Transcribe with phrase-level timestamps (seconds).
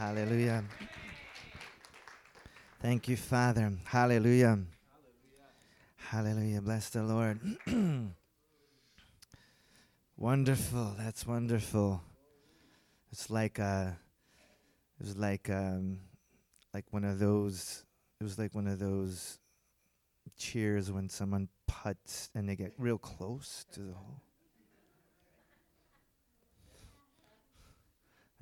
[0.00, 0.64] Hallelujah.
[2.80, 3.70] Thank you, Father.
[3.84, 4.58] Hallelujah.
[5.96, 6.62] Hallelujah.
[6.62, 7.38] Bless the Lord.
[10.16, 10.94] wonderful.
[10.96, 12.00] That's wonderful.
[13.12, 13.90] It's like uh
[14.98, 15.98] it was like um
[16.72, 17.84] like one of those
[18.22, 19.38] it was like one of those
[20.38, 24.22] cheers when someone puts and they get real close to the hole.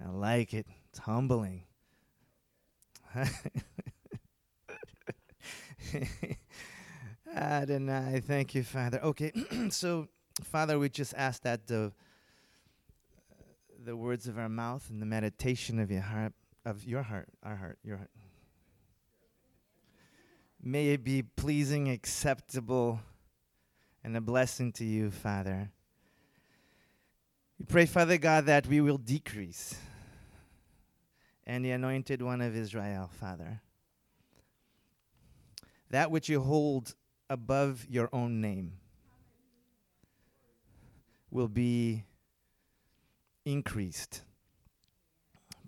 [0.01, 0.65] I like it.
[0.91, 1.65] It's humbling.
[7.35, 9.01] Adonai, thank you, Father.
[9.03, 9.33] Okay,
[9.71, 10.09] so
[10.43, 11.93] Father, we just ask that the
[13.85, 16.33] the words of our mouth and the meditation of your heart,
[16.65, 18.11] of your heart, our heart, your heart,
[20.63, 23.01] may it be pleasing, acceptable,
[24.03, 25.71] and a blessing to you, Father.
[27.59, 29.77] We pray, Father God, that we will decrease
[31.49, 33.63] and the anointed one of Israel, Father.
[35.89, 36.95] That which you hold
[37.31, 38.75] above your own name
[41.31, 42.05] will be
[43.47, 44.21] increased.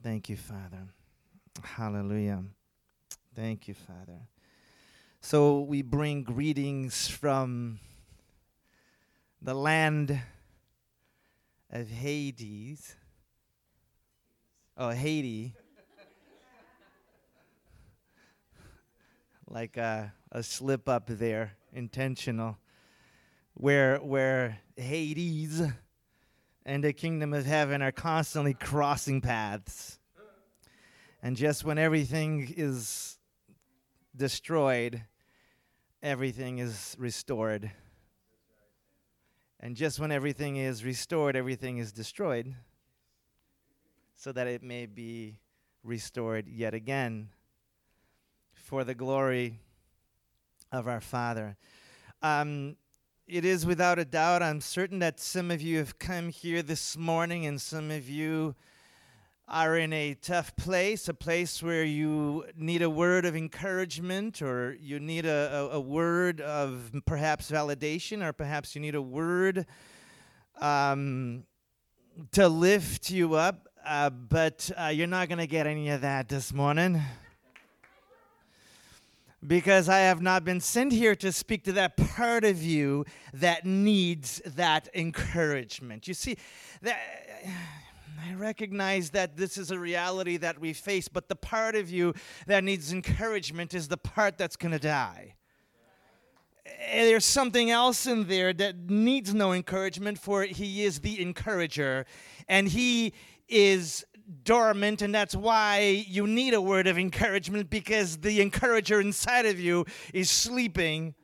[0.03, 0.89] Thank you, Father.
[1.63, 2.45] Hallelujah.
[3.35, 4.21] Thank you, Father.
[5.23, 7.81] So we bring greetings from
[9.41, 10.21] the land
[11.71, 12.97] of Hades.
[14.77, 15.55] Oh, Haiti.
[19.51, 22.57] Like a, a slip up there, intentional,
[23.55, 25.61] where where Hades
[26.65, 29.99] and the kingdom of heaven are constantly crossing paths.
[31.23, 33.19] And just when everything is
[34.17, 35.03] destroyed,
[36.03, 37.73] everything is restored.
[39.59, 42.55] And just when everything is restored, everything is destroyed,
[44.15, 45.41] so that it may be
[45.83, 47.31] restored yet again
[48.71, 49.59] for the glory
[50.71, 51.57] of our Father.
[52.23, 52.77] Um,
[53.27, 56.97] it is without a doubt, I'm certain that some of you have come here this
[56.97, 58.55] morning and some of you
[59.49, 64.77] are in a tough place, a place where you need a word of encouragement or
[64.81, 69.67] you need a, a, a word of perhaps validation or perhaps you need a word
[70.61, 71.43] um,
[72.31, 76.29] to lift you up, uh, but uh, you're not going to get any of that
[76.29, 77.03] this morning
[79.47, 83.65] because I have not been sent here to speak to that part of you that
[83.65, 86.07] needs that encouragement.
[86.07, 86.37] You see,
[86.83, 86.99] that,
[88.23, 92.15] I recognize that this is a reality that we face, but the part of you
[92.47, 95.35] that needs encouragement is the part that's going to die.
[96.67, 102.05] Eh, there's something else in there that needs no encouragement, for he is the encourager,
[102.47, 103.15] and he
[103.49, 104.05] is
[104.45, 109.59] dormant, and that's why you need a word of encouragement because the encourager inside of
[109.61, 111.15] you is sleeping.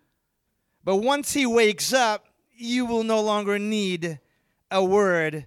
[0.84, 4.18] But once he wakes up, you will no longer need
[4.70, 5.46] a word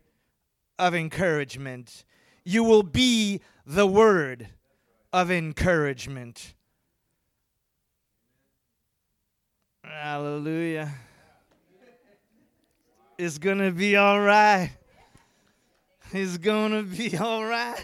[0.78, 2.04] of encouragement.
[2.44, 4.48] You will be the word
[5.12, 6.54] of encouragement.
[9.84, 10.94] Hallelujah.
[13.18, 14.72] It's to be all right.
[16.12, 17.78] It's gonna be all right.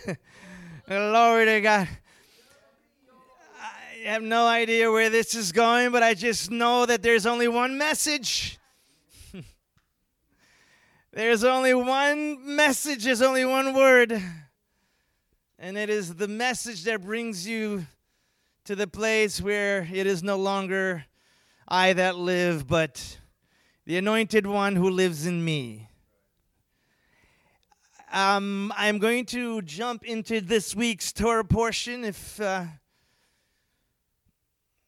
[0.88, 1.88] To God.
[3.62, 7.48] I have no idea where this is going, but I just know that there's only
[7.48, 8.58] one message.
[11.14, 14.20] there's only one message, there's only one word.
[15.60, 17.86] And it is the message that brings you
[18.64, 21.06] to the place where it is no longer
[21.68, 23.20] I that live, but
[23.86, 25.90] the anointed one who lives in me.
[28.16, 32.06] Um, I'm going to jump into this week's Torah portion.
[32.06, 32.64] If uh,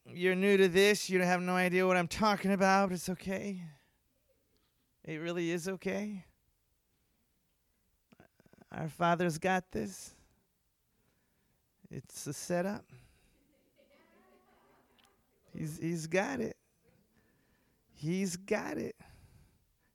[0.09, 3.61] you're new to this, you have no idea what I'm talking about, it's okay.
[5.03, 6.23] It really is okay.
[8.71, 10.11] Our Father's got this.
[11.91, 12.85] It's a setup.
[15.53, 16.55] He's he's got it.
[17.93, 18.96] He's got it.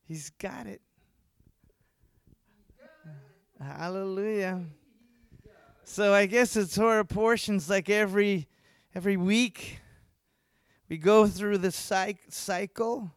[0.07, 0.83] He's got it.
[3.63, 4.65] Hallelujah.
[5.85, 8.49] So I guess the Torah portions like every
[8.93, 9.79] every week
[10.89, 13.13] we go through the cycle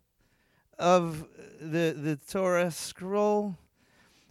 [0.77, 1.25] of
[1.59, 3.57] the the Torah scroll.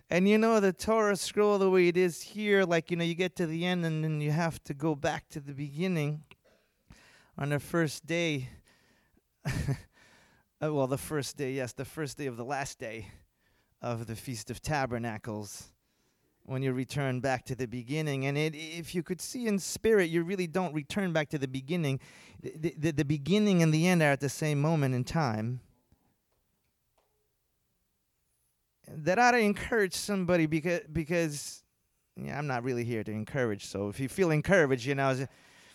[0.09, 3.17] And you know the Torah scroll the way it is here, like you know, you
[3.17, 6.23] get to the end and then you have to go back to the beginning
[7.37, 8.51] on the first day.
[10.63, 13.09] Uh, well, the first day, yes, the first day of the last day
[13.83, 15.74] of the Feast of Tabernacles
[16.47, 18.27] when you return back to the beginning.
[18.27, 21.49] And it, if you could see in spirit, you really don't return back to the
[21.49, 22.01] beginning.
[22.43, 25.61] The, the, the beginning and the end are at the same moment in time.
[28.87, 31.63] That ought to encourage somebody because, because
[32.17, 33.65] yeah, I'm not really here to encourage.
[33.65, 35.27] So if you feel encouraged, you know,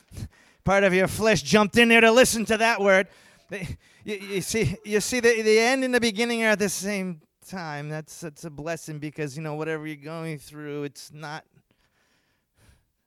[0.64, 3.08] part of your flesh jumped in there to listen to that word.
[4.06, 7.20] You, you see, you see the, the end and the beginning are at the same
[7.50, 7.90] time.
[7.90, 11.46] That's that's a blessing because you know whatever you're going through, it's not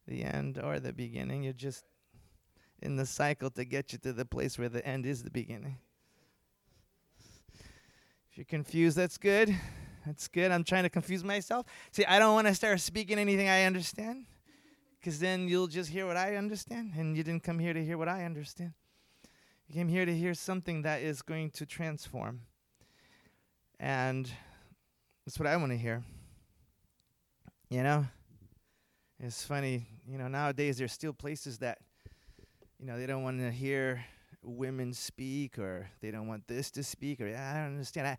[0.06, 1.43] the end or the beginning.
[1.43, 1.85] You're just
[2.81, 5.79] in the cycle to get you to the place where the end is the beginning.
[8.31, 9.55] If you're confused, that's good.
[10.05, 10.50] That's good.
[10.50, 11.67] I'm trying to confuse myself.
[11.93, 14.25] See, I don't want to start speaking anything I understand
[14.99, 17.99] because then you'll just hear what I understand, and you didn't come here to hear
[17.99, 18.73] what I understand.
[19.69, 22.43] You came here to hear something that is going to transform.
[23.82, 24.31] And
[25.26, 26.05] that's what I want to hear.
[27.69, 28.06] You know?
[29.19, 31.79] It's funny, you know, nowadays there's still places that,
[32.79, 34.05] you know, they don't want to hear
[34.43, 38.06] women speak or they don't want this to speak or yeah, I don't understand.
[38.06, 38.19] I,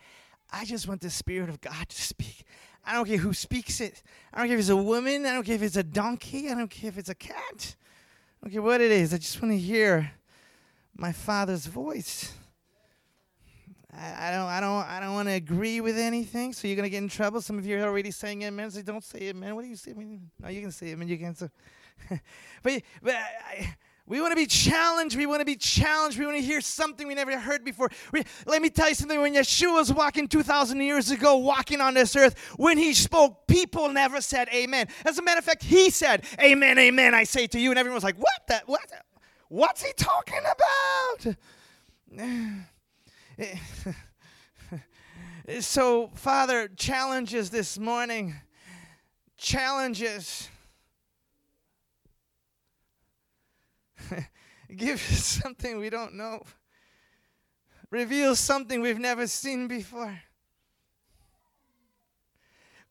[0.51, 2.45] I just want the Spirit of God to speak.
[2.86, 4.04] I don't care who speaks it.
[4.33, 5.25] I don't care if it's a woman.
[5.25, 6.50] I don't care if it's a donkey.
[6.50, 7.75] I don't care if it's a cat.
[8.42, 9.13] I don't care what it is.
[9.13, 10.12] I just want to hear
[10.95, 12.33] my Father's voice.
[13.95, 16.54] I, I don't, I don't, I don't want to agree with anything.
[16.54, 17.42] So you're gonna get in trouble.
[17.42, 18.72] Some of you are already saying amen.
[18.72, 19.56] Say, don't say amen.
[19.56, 19.92] What do you say?
[19.92, 20.30] Amen?
[20.40, 21.07] No, you can say amen.
[21.07, 21.36] You can.
[21.36, 21.50] So,
[22.63, 23.75] but, but I,
[24.06, 25.16] we want to be challenged.
[25.16, 26.19] We want to be challenged.
[26.19, 27.90] We want to hear something we never heard before.
[28.12, 29.22] We, let me tell you something.
[29.22, 33.88] When Yeshua was walking 2,000 years ago, walking on this earth, when he spoke, people
[33.89, 34.88] never said amen.
[35.06, 37.69] As a matter of fact, he said, Amen, amen, I say to you.
[37.69, 38.48] And everyone was like, What?
[38.48, 38.81] That, what?
[39.48, 41.36] What's he talking about?
[43.38, 43.58] Eh,
[45.60, 48.36] so, Father, challenges this morning.
[49.38, 50.50] Challenges.
[54.76, 56.44] Give us something we don't know.
[57.90, 60.20] Reveal something we've never seen before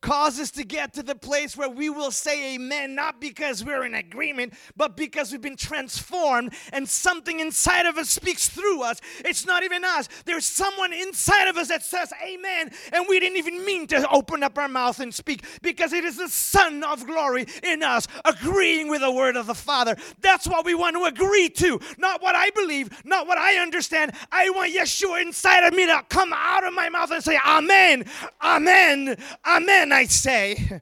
[0.02, 3.84] cause us to get to the place where we will say amen, not because we're
[3.84, 9.00] in agreement, but because we've been transformed and something inside of us speaks through us.
[9.24, 10.08] It's not even us.
[10.26, 14.42] There's someone inside of us that says amen, and we didn't even mean to open
[14.42, 18.88] up our mouth and speak because it is the Son of glory in us agreeing
[18.88, 19.96] with the word of the Father.
[20.20, 24.12] That's what we want to agree to, not what I believe, not what I understand.
[24.32, 28.04] I want Yeshua inside of me to come out of my mouth and say, Amen,
[28.42, 29.16] Amen,
[29.46, 29.91] Amen.
[29.92, 30.80] I say,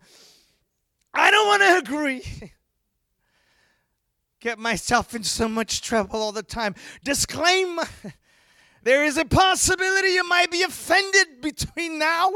[1.13, 2.53] I don't want to agree.
[4.41, 6.75] Get myself in so much trouble all the time.
[7.05, 7.79] Disclaim
[8.83, 12.33] there is a possibility you might be offended between now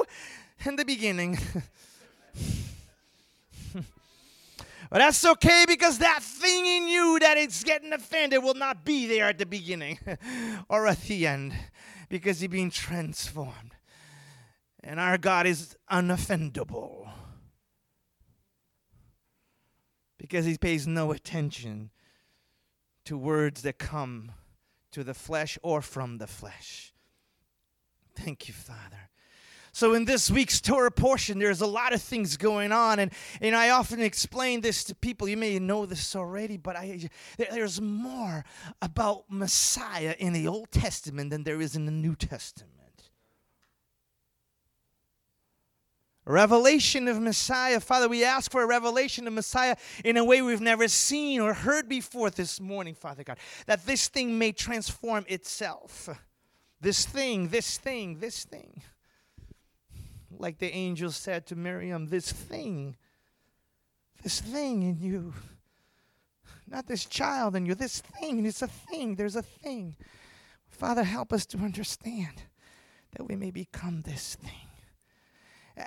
[0.64, 1.38] and the beginning.
[4.94, 9.08] But that's okay because that thing in you that is getting offended will not be
[9.08, 9.98] there at the beginning
[10.68, 11.52] or at the end
[12.08, 13.74] because you're being transformed.
[14.86, 17.08] And our God is unoffendable
[20.18, 21.90] because he pays no attention
[23.06, 24.32] to words that come
[24.92, 26.92] to the flesh or from the flesh.
[28.14, 29.08] Thank you, Father.
[29.72, 33.00] So, in this week's Torah portion, there's a lot of things going on.
[33.00, 33.10] And,
[33.40, 35.28] and I often explain this to people.
[35.28, 37.08] You may know this already, but I,
[37.38, 38.44] there's more
[38.80, 42.83] about Messiah in the Old Testament than there is in the New Testament.
[46.32, 47.80] Revelation of Messiah.
[47.80, 51.52] Father, we ask for a revelation of Messiah in a way we've never seen or
[51.52, 56.08] heard before this morning, Father God, that this thing may transform itself.
[56.80, 58.82] This thing, this thing, this thing.
[60.36, 62.96] Like the angel said to Miriam, this thing,
[64.22, 65.34] this thing in you.
[66.66, 68.44] Not this child in you, this thing.
[68.46, 69.16] It's a thing.
[69.16, 69.96] There's a thing.
[70.66, 72.42] Father, help us to understand
[73.16, 74.73] that we may become this thing.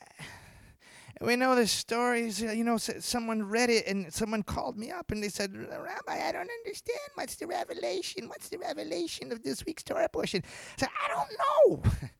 [1.20, 2.44] We know the stories.
[2.44, 6.27] Uh, you know, someone read it and someone called me up and they said, Rabbi,
[6.27, 7.00] I don't understand.
[7.15, 8.29] What's the revelation?
[8.29, 10.44] What's the revelation of this week's Torah portion?
[10.46, 11.91] I said, I don't know.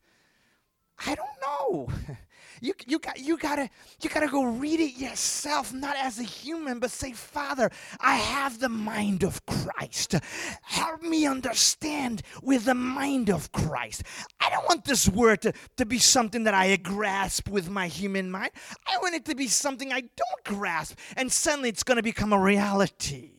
[1.06, 1.88] I don't know.
[2.60, 3.70] You, you, got, you, gotta,
[4.02, 8.58] you gotta go read it yourself, not as a human, but say, Father, I have
[8.58, 10.16] the mind of Christ.
[10.62, 14.02] Help me understand with the mind of Christ.
[14.40, 18.30] I don't want this word to, to be something that I grasp with my human
[18.30, 18.50] mind.
[18.86, 22.40] I want it to be something I don't grasp, and suddenly it's gonna become a
[22.40, 23.37] reality.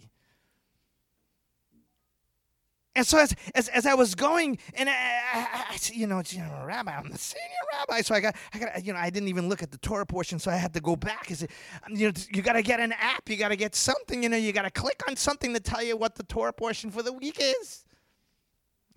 [2.96, 6.40] And so as, as, as I was going, and I, I, I you know, you
[6.40, 7.44] know, rabbi, I'm the senior
[7.74, 10.06] rabbi, so I got, I got, you know, I didn't even look at the Torah
[10.06, 11.30] portion, so I had to go back.
[11.30, 11.52] Is it,
[11.86, 14.30] um, you know, you got to get an app, you got to get something, you
[14.30, 17.04] know, you got to click on something to tell you what the Torah portion for
[17.04, 17.86] the week is.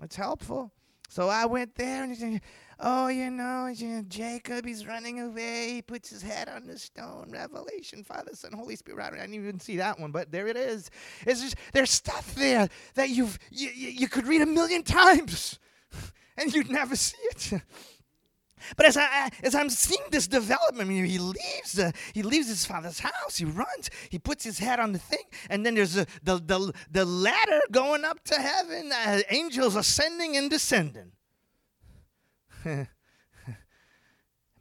[0.03, 0.73] It's helpful.
[1.09, 2.41] So I went there, and
[2.85, 3.73] Oh, you know,
[4.09, 5.75] Jacob, he's running away.
[5.75, 7.31] He puts his head on the stone.
[7.31, 9.05] Revelation, Father, Son, Holy Spirit.
[9.05, 10.91] I didn't even see that one, but there it is.
[11.25, 15.61] It's just, there's stuff there that you've you, you could read a million times,
[16.37, 17.63] and you'd never see it.
[18.77, 22.49] But as I as I'm seeing this development, I mean, he leaves uh, he leaves
[22.49, 23.37] his father's house.
[23.37, 23.91] He runs.
[24.11, 27.61] He puts his head on the thing, and then there's a, the the the ladder
[27.71, 28.91] going up to heaven.
[28.93, 31.13] Uh, angels ascending and descending.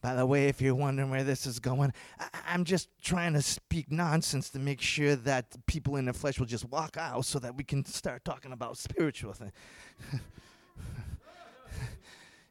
[0.02, 3.42] By the way, if you're wondering where this is going, I- am just trying to
[3.42, 7.38] speak nonsense to make sure that people in the flesh will just walk out so
[7.40, 9.52] that we can start talking about spiritual things.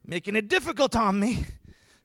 [0.07, 1.45] Making it difficult on me.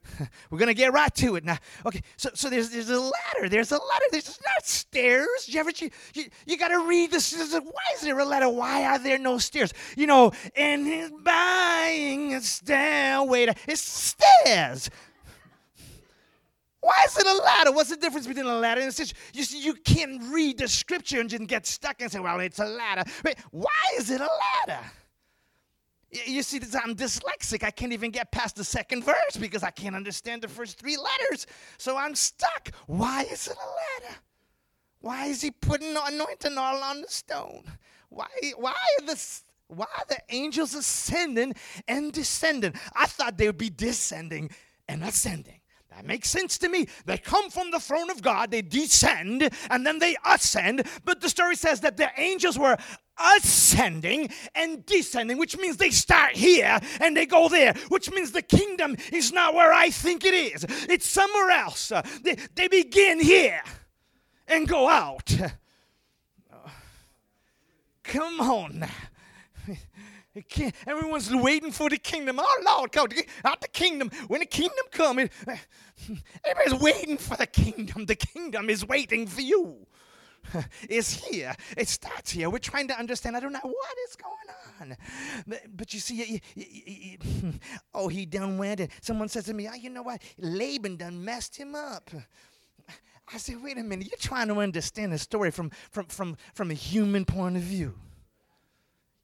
[0.50, 1.58] We're gonna get right to it now.
[1.84, 3.48] Okay, so so there's there's a ladder.
[3.48, 4.04] There's a ladder.
[4.10, 5.46] There's not stairs.
[5.46, 7.32] You ever you, you, you gotta read this.
[7.52, 8.48] Why is there a ladder?
[8.48, 9.72] Why are there no stairs?
[9.96, 13.46] You know, and he's buying a stairway.
[13.46, 14.90] To, it's stairs.
[16.80, 17.72] Why is it a ladder?
[17.72, 19.12] What's the difference between a ladder and a stairs?
[19.32, 22.60] You see, you can't read the scripture and just get stuck and say, "Well, it's
[22.60, 24.28] a ladder." Wait, why is it a
[24.68, 24.80] ladder?
[26.10, 27.64] You see, I'm dyslexic.
[27.64, 30.96] I can't even get past the second verse because I can't understand the first three
[30.96, 31.46] letters.
[31.78, 32.70] So I'm stuck.
[32.86, 34.16] Why is it a letter?
[35.00, 37.64] Why is he putting anointing oil on the stone?
[38.08, 41.54] Why, why are the why are the angels ascending
[41.88, 42.74] and descending?
[42.94, 44.50] I thought they would be descending
[44.88, 45.60] and ascending.
[45.96, 46.88] That makes sense to me.
[47.06, 50.86] They come from the throne of God, they descend, and then they ascend.
[51.06, 52.76] But the story says that the angels were
[53.38, 58.42] ascending and descending, which means they start here and they go there, which means the
[58.42, 60.66] kingdom is not where I think it is.
[60.68, 61.90] It's somewhere else.
[61.90, 63.62] Uh, they, they begin here
[64.46, 65.34] and go out.
[68.02, 68.90] Come on now.
[70.86, 72.38] Everyone's waiting for the kingdom.
[72.40, 73.08] Oh Lord, come
[73.44, 74.10] out the kingdom.
[74.28, 75.30] When the kingdom comes,
[76.44, 78.06] everybody's waiting for the kingdom.
[78.06, 79.86] The kingdom is waiting for you.
[80.88, 81.54] It's here.
[81.76, 82.50] It starts here.
[82.50, 83.36] We're trying to understand.
[83.36, 84.96] I don't know what is going on.
[85.46, 87.52] But, but you see, you, you, you,
[87.94, 88.80] oh, he done went.
[88.80, 90.22] And someone says to me, oh, you know what?
[90.38, 92.10] Laban done messed him up.
[93.32, 94.06] I said, wait a minute.
[94.08, 97.94] You're trying to understand the story from, from, from, from a human point of view.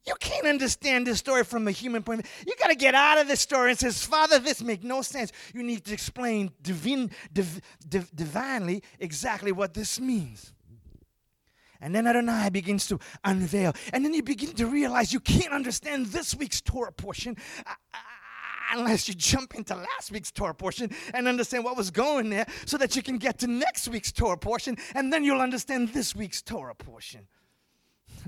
[0.05, 2.45] You can't understand this story from a human point of view.
[2.47, 5.31] You got to get out of this story and says, Father, this makes no sense.
[5.53, 6.83] You need to explain div,
[7.87, 10.53] div, divinely exactly what this means.
[11.79, 13.73] And then Adonai begins to unveil.
[13.91, 17.97] And then you begin to realize you can't understand this week's Torah portion uh, uh,
[18.73, 22.77] unless you jump into last week's Torah portion and understand what was going there so
[22.77, 26.41] that you can get to next week's Torah portion and then you'll understand this week's
[26.41, 27.27] Torah portion.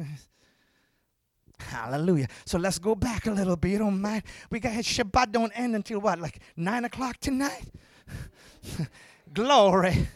[1.59, 2.27] Hallelujah.
[2.45, 3.75] So let's go back a little bit.
[3.75, 4.23] Oh, don't mind?
[4.49, 7.65] We got Shabbat don't end until what, like nine o'clock tonight?
[9.33, 10.07] Glory.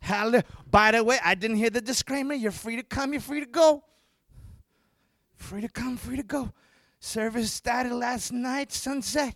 [0.00, 0.44] Hallelujah.
[0.70, 2.34] By the way, I didn't hear the disclaimer.
[2.34, 3.82] You're free to come, you're free to go.
[5.36, 6.52] Free to come, free to go.
[7.00, 9.34] Service started last night, sunset.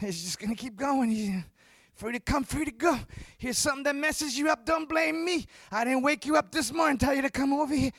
[0.00, 1.44] It's just gonna keep going.
[1.94, 2.96] Free to come, free to go.
[3.38, 4.64] Here's something that messes you up.
[4.64, 5.46] Don't blame me.
[5.72, 7.90] I didn't wake you up this morning, tell you to come over here.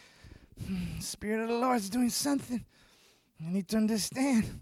[0.66, 2.64] Hmm, Spirit of the Lord is doing something.
[3.40, 4.62] You need to understand.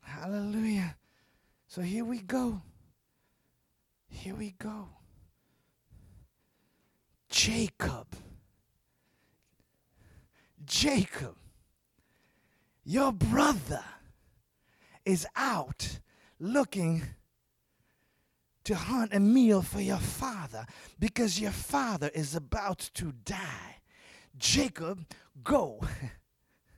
[0.00, 0.96] Hallelujah.
[1.68, 2.60] So here we go.
[4.08, 4.88] Here we go.
[7.28, 8.06] Jacob.
[10.64, 11.36] Jacob,
[12.84, 13.84] your brother
[15.04, 15.98] is out
[16.38, 17.02] looking
[18.64, 20.66] to hunt a meal for your father
[20.98, 23.79] because your father is about to die.
[24.40, 25.06] Jacob,
[25.44, 25.80] go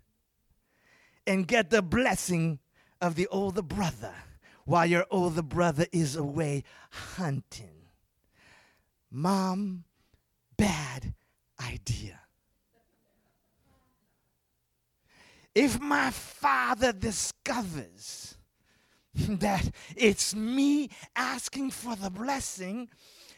[1.27, 2.59] and get the blessing
[3.01, 4.13] of the older brother
[4.65, 7.89] while your older brother is away hunting.
[9.11, 9.85] Mom,
[10.57, 11.15] bad
[11.61, 12.21] idea.
[15.55, 18.37] If my father discovers
[19.15, 22.89] that it's me asking for the blessing,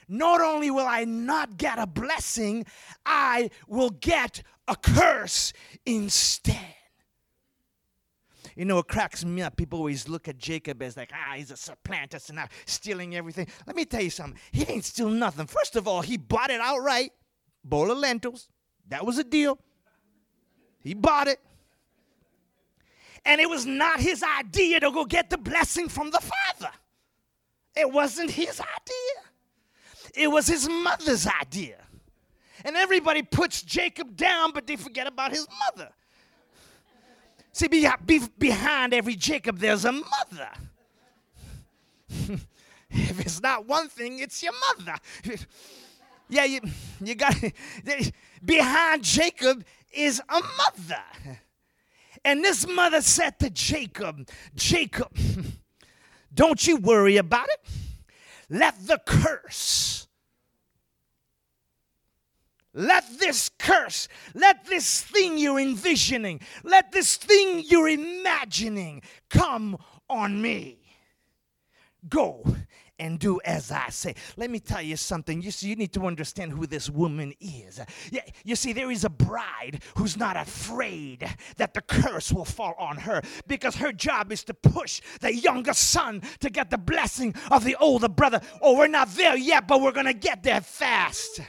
[0.08, 2.66] not only will I not get a blessing,
[3.04, 5.52] I will get a curse
[5.84, 6.74] instead.
[8.56, 9.56] You know, it cracks me up.
[9.56, 13.48] People always look at Jacob as like, ah, he's a supplanter, so now stealing everything.
[13.66, 14.38] Let me tell you something.
[14.52, 15.46] He ain't steal nothing.
[15.46, 17.10] First of all, he bought it outright.
[17.64, 18.48] Bowl of lentils.
[18.88, 19.58] That was a deal.
[20.80, 21.40] He bought it.
[23.24, 26.72] And it was not his idea to go get the blessing from the father.
[27.74, 29.32] It wasn't his idea,
[30.16, 31.76] it was his mother's idea.
[32.64, 35.90] And everybody puts Jacob down, but they forget about his mother.
[37.52, 40.48] See, behind every Jacob, there's a mother.
[42.90, 44.98] if it's not one thing, it's your mother.
[46.28, 46.60] yeah, you,
[47.00, 47.34] you got
[48.44, 51.02] behind Jacob is a mother.
[52.24, 55.16] And this mother said to Jacob, Jacob,
[56.34, 57.60] don't you worry about it.
[58.48, 60.03] Let the curse,
[62.74, 69.78] let this curse, let this thing you're envisioning, let this thing you're imagining come
[70.10, 70.78] on me.
[72.08, 72.44] Go
[72.98, 74.14] and do as I say.
[74.36, 75.42] Let me tell you something.
[75.42, 77.80] You see, you need to understand who this woman is.
[78.10, 81.26] Yeah, you see, there is a bride who's not afraid
[81.56, 85.74] that the curse will fall on her because her job is to push the younger
[85.74, 88.40] son to get the blessing of the older brother.
[88.60, 91.40] Oh, we're not there yet, but we're going to get there fast.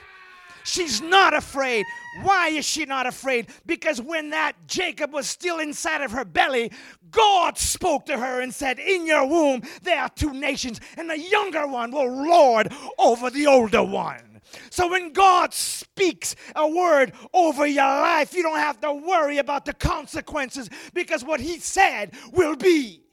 [0.65, 1.86] She's not afraid.
[2.24, 3.50] Why is she not afraid?
[3.67, 6.72] Because when that Jacob was still inside of her belly,
[7.12, 11.19] God spoke to her and said, In your womb there are two nations, and the
[11.19, 14.41] younger one will lord over the older one.
[14.72, 19.65] So when God speaks a word over your life, you don't have to worry about
[19.65, 23.03] the consequences because what He said will be.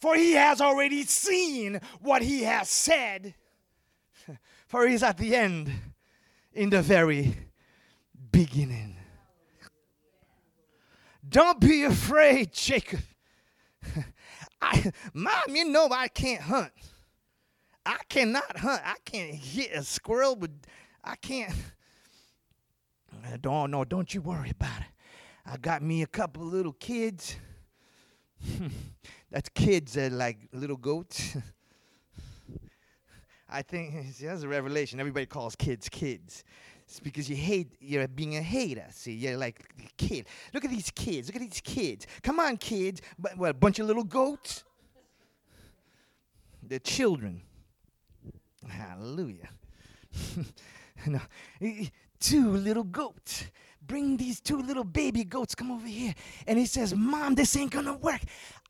[0.00, 3.34] For He has already seen what He has said.
[4.66, 5.72] For He's at the end
[6.54, 7.36] in the very
[8.30, 8.96] beginning.
[11.28, 13.00] Don't be afraid, Jacob.
[14.62, 16.72] I, Mom, you know I can't hunt.
[17.84, 18.82] I cannot hunt.
[18.84, 20.50] I can't hit a squirrel, but
[21.02, 21.52] I can't.
[23.12, 24.86] Uh, don't no, don't you worry about it.
[25.46, 27.36] I got me a couple little kids.
[29.30, 31.36] That's kids that like little goats.
[33.54, 34.98] I think see, that's a revelation.
[34.98, 36.44] Everybody calls kids kids.
[36.86, 38.84] It's because you hate, you're being a hater.
[38.90, 39.64] See, you're like,
[39.96, 40.26] kid.
[40.52, 41.28] Look at these kids.
[41.28, 42.06] Look at these kids.
[42.22, 43.00] Come on, kids.
[43.18, 44.64] But, what, a bunch of little goats?
[46.62, 47.40] They're children.
[48.68, 49.48] Hallelujah.
[51.06, 51.20] no,
[52.20, 53.46] two little goats
[53.86, 56.14] bring these two little baby goats, come over here.
[56.46, 58.20] And he says, Mom, this ain't gonna work.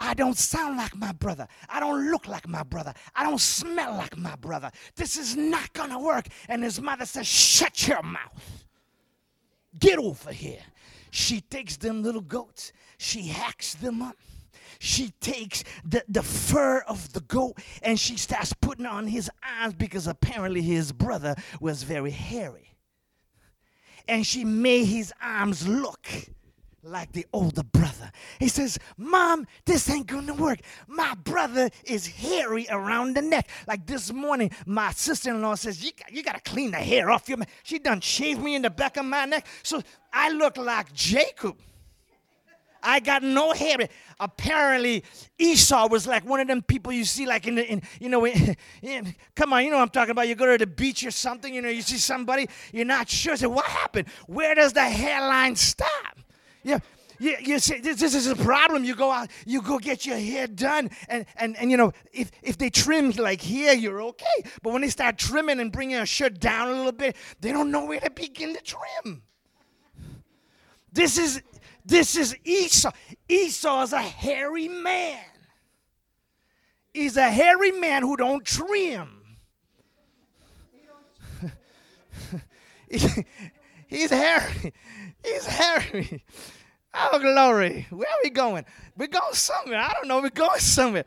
[0.00, 1.46] I don't sound like my brother.
[1.68, 2.92] I don't look like my brother.
[3.14, 4.70] I don't smell like my brother.
[4.96, 6.26] This is not gonna work.
[6.48, 8.64] And his mother says, Shut your mouth.
[9.78, 10.62] Get over here.
[11.10, 14.16] She takes them little goats, she hacks them up.
[14.80, 19.72] She takes the, the fur of the goat and she starts putting on his eyes
[19.72, 22.73] because apparently his brother was very hairy
[24.08, 26.08] and she made his arms look
[26.84, 28.10] like the older brother.
[28.38, 30.60] He says, Mom, this ain't gonna work.
[30.86, 33.48] My brother is hairy around the neck.
[33.66, 37.28] Like this morning, my sister in law says, you, you gotta clean the hair off
[37.28, 37.48] your neck.
[37.62, 39.46] She done shaved me in the back of my neck.
[39.62, 41.56] So I look like Jacob.
[42.84, 43.76] I got no hair.
[44.20, 45.04] Apparently,
[45.38, 48.24] Esau was like one of them people you see, like in the, in, you know,
[48.26, 50.28] in, in, come on, you know what I'm talking about.
[50.28, 53.36] You go to the beach or something, you know, you see somebody, you're not sure.
[53.36, 54.08] Say, what happened?
[54.26, 56.18] Where does the hairline stop?
[56.62, 56.78] Yeah.
[57.18, 58.84] You, you see, this, this is a problem.
[58.84, 62.30] You go out, you go get your hair done, and, and, and you know, if,
[62.42, 64.44] if they trim like here, you're okay.
[64.62, 67.70] But when they start trimming and bringing a shirt down a little bit, they don't
[67.70, 69.22] know where to begin to trim.
[70.92, 71.42] This is
[71.84, 72.90] this is Esau.
[73.28, 75.18] Esau is a hairy man.
[76.92, 79.20] He's a hairy man who don't trim.
[83.88, 84.72] He's hairy.
[85.24, 86.24] He's hairy.
[86.94, 87.86] Oh, glory.
[87.90, 88.64] Where are we going?
[88.96, 89.80] We're going somewhere.
[89.80, 90.20] I don't know.
[90.20, 91.04] We're going somewhere.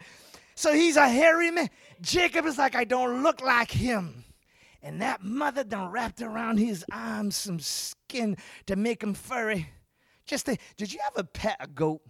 [0.55, 1.69] So he's a hairy man.
[2.01, 4.25] Jacob is like, I don't look like him.
[4.83, 9.69] And that mother done wrapped around his arms some skin to make him furry.
[10.27, 12.01] Just think, did you ever pet a goat?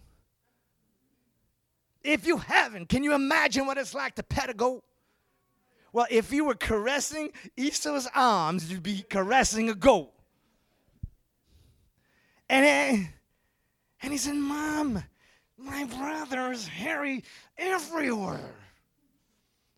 [2.02, 4.84] If you haven't, can you imagine what it's like to pet a goat?
[5.92, 10.12] Well, if you were caressing Esau's arms, you'd be caressing a goat.
[12.50, 13.08] And,
[14.02, 15.02] and he said, Mom,
[15.56, 17.24] my brother is hairy
[17.56, 18.54] everywhere.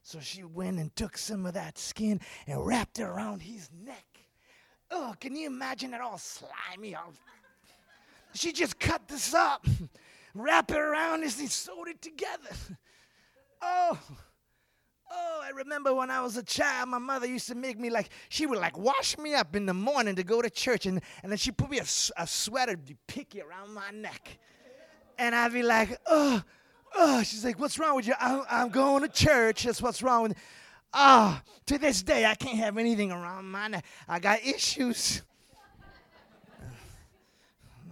[0.03, 4.05] So she went and took some of that skin and wrapped it around his neck.
[4.91, 7.13] Oh, can you imagine it all slimy, all
[8.35, 9.67] she just cut this up,
[10.35, 12.51] wrap it around this, and sewed it together.
[13.63, 13.99] Oh,
[15.13, 18.09] oh, I remember when I was a child, my mother used to make me like,
[18.31, 21.31] she would like wash me up in the morning to go to church, and, and
[21.31, 21.85] then she put me a,
[22.17, 22.75] a sweater
[23.07, 24.39] picky around my neck.
[25.19, 26.43] And I'd be like, oh,
[26.97, 27.23] oh.
[27.23, 28.15] She's like, what's wrong with you?
[28.19, 29.65] I'm, I'm going to church.
[29.65, 30.37] That's what's wrong with
[30.93, 33.85] Ah, oh, to this day, I can't have anything around my neck.
[34.09, 35.23] I got issues.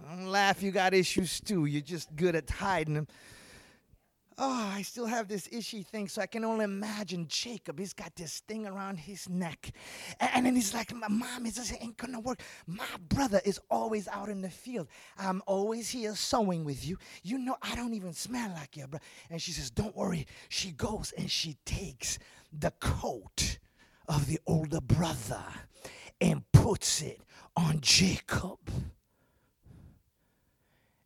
[0.09, 1.65] Don't laugh, you got issues too.
[1.65, 3.07] You're just good at hiding them
[4.39, 6.07] oh, ah, I still have this ishy thing.
[6.07, 7.77] So I can only imagine Jacob.
[7.77, 9.71] He's got this thing around his neck.
[10.19, 12.41] And, and then he's like, Mom, it just ain't gonna work.
[12.65, 14.87] My brother is always out in the field.
[15.17, 16.97] I'm always here sewing with you.
[17.21, 19.05] You know, I don't even smell like your brother.
[19.29, 20.25] And she says, Don't worry.
[20.47, 22.17] She goes and she takes
[22.57, 23.59] the coat
[24.07, 25.43] of the older brother
[26.21, 27.21] and puts it
[27.55, 28.59] on Jacob.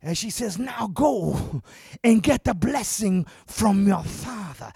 [0.04, 1.62] And she says, Now go
[2.04, 4.70] and get the blessing from your father.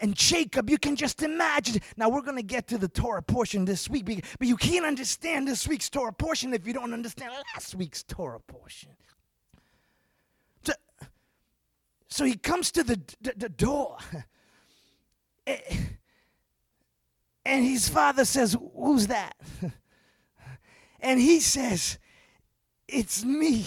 [0.00, 1.80] And Jacob, you can just imagine.
[1.96, 5.46] Now, we're going to get to the Torah portion this week, but you can't understand
[5.46, 8.90] this week's Torah portion if you don't understand last week's Torah portion.
[10.64, 10.72] So,
[12.08, 13.98] so he comes to the, the, the door.
[17.44, 19.34] And his father says, Who's that?
[21.00, 21.98] And he says,
[22.88, 23.64] It's me.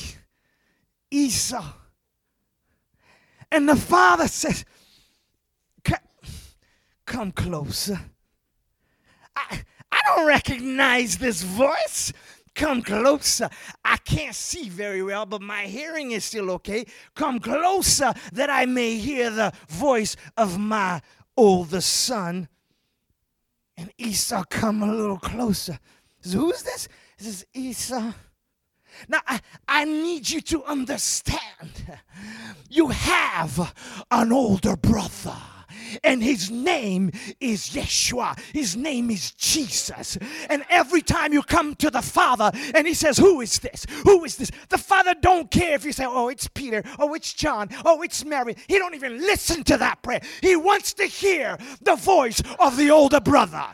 [1.11, 1.65] Esau.
[3.51, 4.65] And the father says,
[7.11, 7.99] Come closer.
[9.35, 12.13] I, I don't recognize this voice.
[12.55, 13.49] Come closer.
[13.83, 16.85] I can't see very well, but my hearing is still okay.
[17.13, 21.01] Come closer that I may hear the voice of my
[21.35, 22.47] oldest son.
[23.75, 25.79] And Esau come a little closer.
[26.21, 26.87] Says, Who's this?
[27.17, 28.13] This is Esau.
[29.07, 31.99] Now, I, I need you to understand
[32.69, 33.73] you have
[34.09, 35.35] an older brother
[36.03, 38.39] and his name is Yeshua.
[38.53, 40.17] His name is Jesus.
[40.49, 43.85] And every time you come to the Father and he says, Who is this?
[44.03, 44.51] Who is this?
[44.69, 48.23] The Father don't care if you say, Oh, it's Peter, oh, it's John, oh, it's
[48.25, 48.55] Mary.
[48.67, 50.21] He don't even listen to that prayer.
[50.41, 53.65] He wants to hear the voice of the older brother.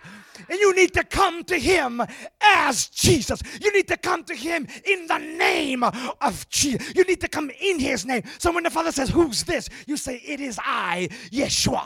[0.50, 2.02] And you need to come to him
[2.42, 3.42] as Jesus.
[3.62, 6.94] You need to come to him in the name of Jesus.
[6.96, 8.24] You need to come in his name.
[8.40, 9.70] So when the Father says, Who's this?
[9.86, 11.86] You say, It is I, Yeshua.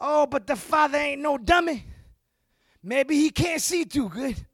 [0.00, 1.84] Oh, but the Father ain't no dummy.
[2.82, 4.44] Maybe he can't see too good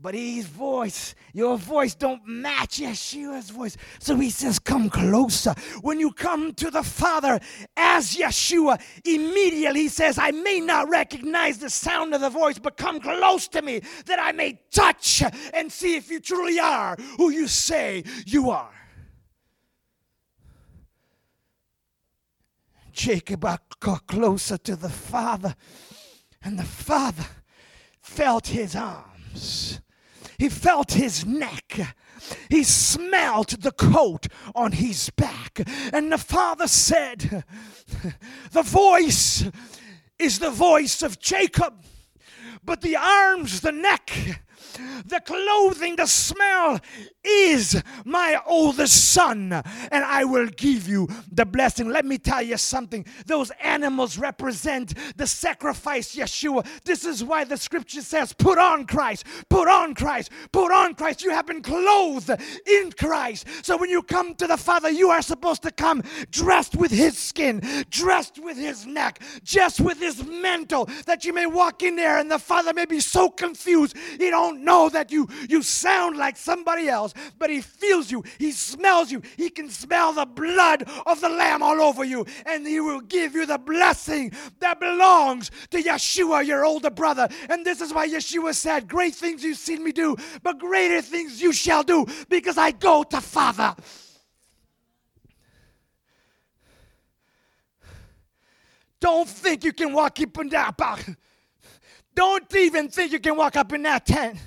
[0.00, 3.76] but his voice, your voice don't match Yeshua's voice.
[3.98, 5.54] So he says, Come closer.
[5.80, 7.40] When you come to the Father
[7.76, 12.76] as Yeshua, immediately he says, I may not recognize the sound of the voice, but
[12.76, 17.30] come close to me that I may touch and see if you truly are who
[17.30, 18.70] you say you are.
[22.92, 23.44] Jacob
[23.80, 25.54] got closer to the Father,
[26.42, 27.26] and the Father
[28.00, 29.80] felt his arms
[30.38, 31.96] he felt his neck.
[32.48, 35.60] He smelled the coat on his back.
[35.92, 37.44] And the father said,
[38.52, 39.44] The voice
[40.18, 41.84] is the voice of Jacob,
[42.64, 44.42] but the arms, the neck,
[45.04, 46.80] the clothing, the smell
[47.24, 51.88] is my oldest son, and I will give you the blessing.
[51.88, 53.04] Let me tell you something.
[53.26, 56.66] Those animals represent the sacrifice, Yeshua.
[56.84, 61.22] This is why the scripture says, Put on Christ, put on Christ, put on Christ.
[61.22, 62.30] You have been clothed
[62.66, 63.46] in Christ.
[63.62, 67.18] So when you come to the Father, you are supposed to come dressed with his
[67.18, 72.18] skin, dressed with his neck, just with his mantle, that you may walk in there
[72.18, 76.36] and the Father may be so confused he don't know that you, you sound like
[76.36, 81.20] somebody else but He feels you, He smells you, He can smell the blood of
[81.20, 85.82] the Lamb all over you, and He will give you the blessing that belongs to
[85.82, 87.28] Yeshua, your older brother.
[87.48, 91.40] And this is why Yeshua said, Great things you've seen me do, but greater things
[91.40, 93.74] you shall do, because I go to Father.
[99.00, 101.08] Don't think you can walk up in that box.
[102.14, 104.38] Don't even think you can walk up in that tent.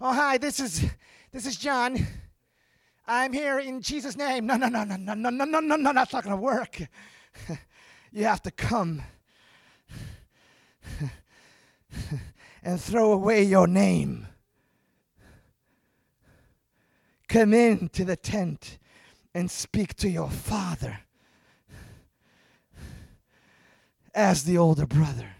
[0.00, 0.84] Oh, hi, this is
[1.32, 2.06] this is John.
[3.06, 4.46] I'm here in Jesus' name.
[4.46, 6.80] No, no, no, no, no, no, no, no, no, no, that's not to work.
[8.12, 9.02] you have to come
[12.62, 14.28] and throw away your name.
[17.28, 18.78] Come into the tent
[19.34, 21.00] and speak to your father
[24.14, 25.30] as the older brother.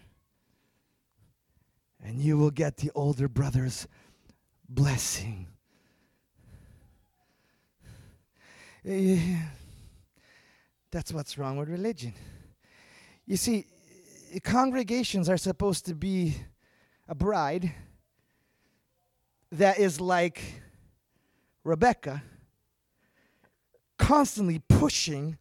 [2.03, 3.87] And you will get the older brother's
[4.69, 5.47] blessing.
[10.91, 12.15] That's what's wrong with religion.
[13.27, 13.67] You see,
[14.43, 16.37] congregations are supposed to be
[17.07, 17.73] a bride
[19.53, 20.41] that is like
[21.65, 22.23] Rebecca,
[23.99, 25.39] constantly pushing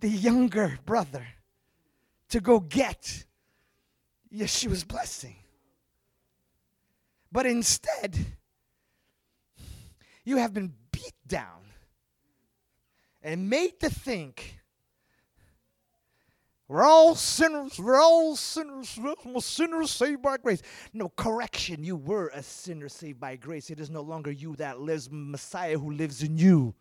[0.00, 1.26] the younger brother
[2.30, 3.24] to go get
[4.32, 5.36] Yeshua's blessing.
[7.32, 8.18] But instead,
[10.24, 11.60] you have been beat down
[13.22, 14.60] and made to think
[16.70, 20.62] we're all sinners, we're all sinners, we're sinners saved by grace.
[20.92, 23.70] No, correction, you were a sinner saved by grace.
[23.70, 26.74] It is no longer you that lives, Messiah who lives in you.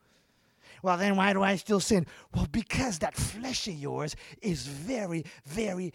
[0.83, 2.05] Well, then why do I still sin?
[2.35, 5.91] Well, because that flesh of yours is very, very,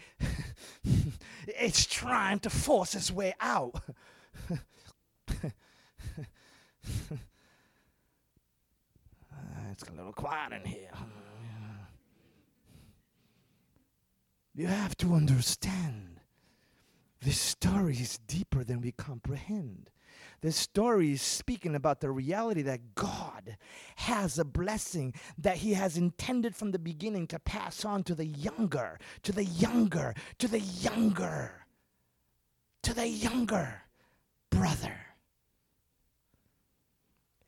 [1.47, 3.81] it's trying to force its way out.
[9.71, 10.89] it's a little quiet in here.
[14.53, 16.19] You have to understand
[17.21, 19.89] this story is deeper than we comprehend.
[20.41, 23.57] This story is speaking about the reality that God
[23.95, 28.25] has a blessing that He has intended from the beginning to pass on to the
[28.25, 31.65] younger, to the younger, to the younger,
[32.83, 33.84] to the younger
[34.57, 34.95] brother.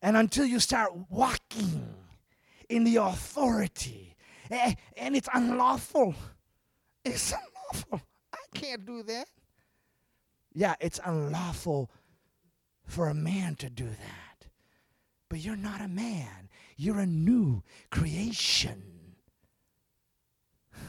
[0.02, 1.96] And until you start walking
[2.70, 4.16] in the authority,
[4.50, 6.16] and it's unlawful.
[7.04, 7.34] It's
[7.74, 8.02] unlawful.
[8.34, 9.28] I can't do that.
[10.54, 11.92] Yeah, it's unlawful
[12.86, 14.48] for a man to do that.
[15.30, 18.84] But you're not a man, you're a new creation.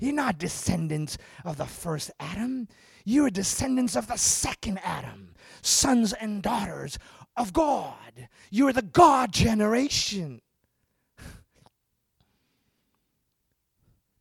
[0.00, 2.68] You're not descendants of the first Adam.
[3.04, 6.98] You're descendants of the second Adam, sons and daughters
[7.36, 8.28] of God.
[8.50, 10.40] You're the God generation.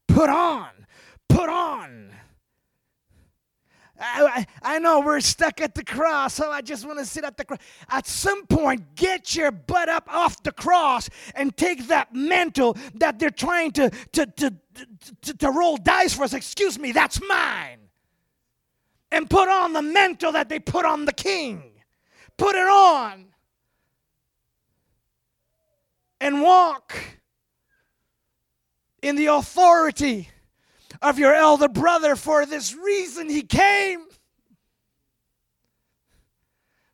[0.08, 0.70] Put on,
[1.30, 2.08] put on
[4.00, 7.38] I, I, know we're stuck at the cross, so I just want to sit at
[7.38, 7.60] the cross.
[7.90, 13.18] At some point, get your butt up off the cross and take that mantle that
[13.20, 14.54] they're trying to, to, to,
[15.22, 16.34] to, to roll dice for us.
[16.34, 17.80] Excuse me, that's mine.
[19.12, 21.64] And put on the mantle that they put on the king.
[22.38, 23.26] Put it on.
[26.20, 26.96] And walk
[29.02, 30.30] in the authority
[31.02, 32.16] of your elder brother.
[32.16, 34.06] For this reason he came.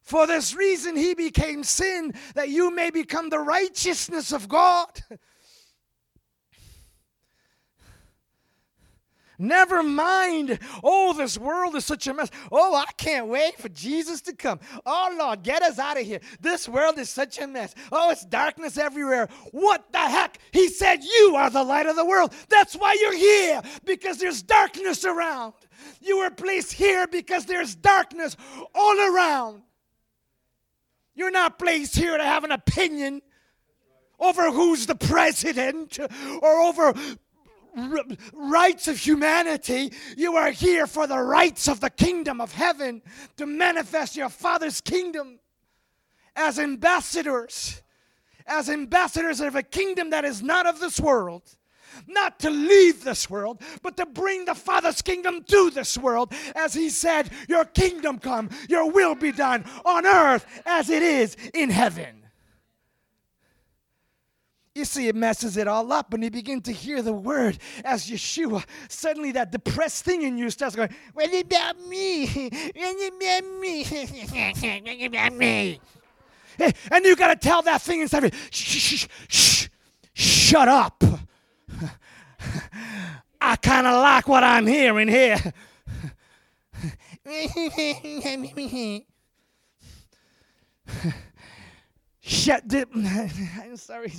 [0.02, 4.90] For this reason he became sin, that you may become the righteousness of God.
[9.40, 10.60] Never mind.
[10.84, 12.30] Oh, this world is such a mess.
[12.52, 14.60] Oh, I can't wait for Jesus to come.
[14.86, 16.20] Oh, Lord, get us out of here.
[16.40, 17.74] This world is such a mess.
[17.92, 19.30] Oh, it's darkness everywhere.
[19.52, 20.38] What the heck?
[20.52, 22.34] He said, You are the light of the world.
[22.50, 25.54] That's why you're here, because there's darkness around.
[26.00, 28.38] You were placed here because there's darkness
[28.76, 29.64] all around.
[31.16, 33.22] You're not placed here to have an opinion
[34.20, 36.00] over who's the president
[36.42, 36.94] or over
[37.76, 39.94] r- rights of humanity.
[40.18, 43.02] You are here for the rights of the kingdom of heaven
[43.38, 45.40] to manifest your Father's kingdom
[46.36, 47.82] as ambassadors,
[48.46, 51.44] as ambassadors of a kingdom that is not of this world.
[52.08, 56.34] Not to leave this world, but to bring the Father's kingdom to this world.
[56.56, 61.38] As He said, Your kingdom come, your will be done on earth as it is
[61.54, 62.23] in heaven.
[64.76, 68.10] You see, it messes it all up when you begin to hear the word as
[68.10, 68.66] Yeshua.
[68.90, 72.50] Suddenly, that depressed thing in you starts going, What about me?
[72.76, 73.84] What about me?
[73.84, 75.80] What about me?
[76.92, 79.68] And you got to tell that thing inside of you, shh, shh, shh,
[80.14, 81.04] shut up.
[83.42, 85.38] I kind of like what I'm hearing here.
[92.26, 92.88] shut the
[93.62, 94.12] I'm sorry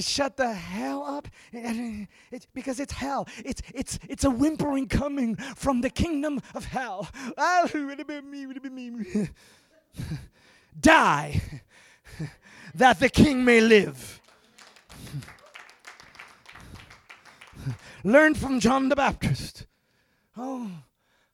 [0.00, 3.28] shut the hell up it's because it's hell.
[3.44, 7.08] It's it's it's a whimpering coming from the kingdom of hell.
[7.38, 7.68] Oh,
[8.22, 8.46] me,
[10.80, 11.40] die
[12.74, 14.20] that the king may live.
[18.04, 19.66] Learn from John the Baptist.
[20.36, 20.70] Oh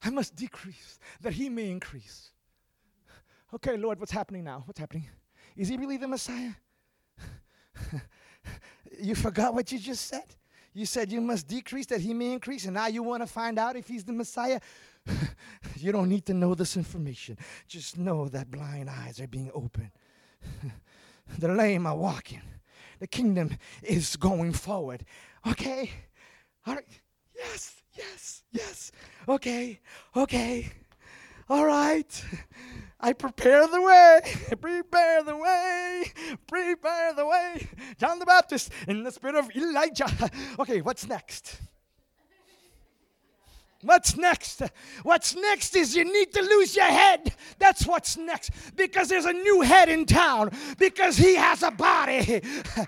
[0.02, 2.30] I must decrease that he may increase.
[3.54, 4.62] Okay lord what's happening now?
[4.66, 5.08] What's happening
[5.56, 6.52] is he really the Messiah?
[9.00, 10.24] you forgot what you just said?
[10.74, 13.58] You said you must decrease that he may increase, and now you want to find
[13.58, 14.60] out if he's the Messiah?
[15.76, 17.36] you don't need to know this information.
[17.68, 19.90] Just know that blind eyes are being opened.
[21.38, 22.42] the lame are walking.
[23.00, 23.50] The kingdom
[23.82, 25.04] is going forward.
[25.46, 25.90] Okay?
[26.66, 26.86] All right.
[27.36, 28.92] Yes, yes, yes.
[29.28, 29.80] Okay,
[30.16, 30.72] okay.
[31.48, 32.24] All right.
[33.04, 34.20] I prepare the way,
[34.60, 36.04] prepare the way,
[36.46, 37.68] prepare the way.
[37.98, 40.06] John the Baptist in the spirit of Elijah.
[40.60, 41.60] Okay, what's next?
[43.82, 44.62] What's next?
[45.02, 47.34] What's next is you need to lose your head.
[47.58, 48.50] That's what's next.
[48.76, 50.50] Because there's a new head in town.
[50.78, 52.40] Because he has a body.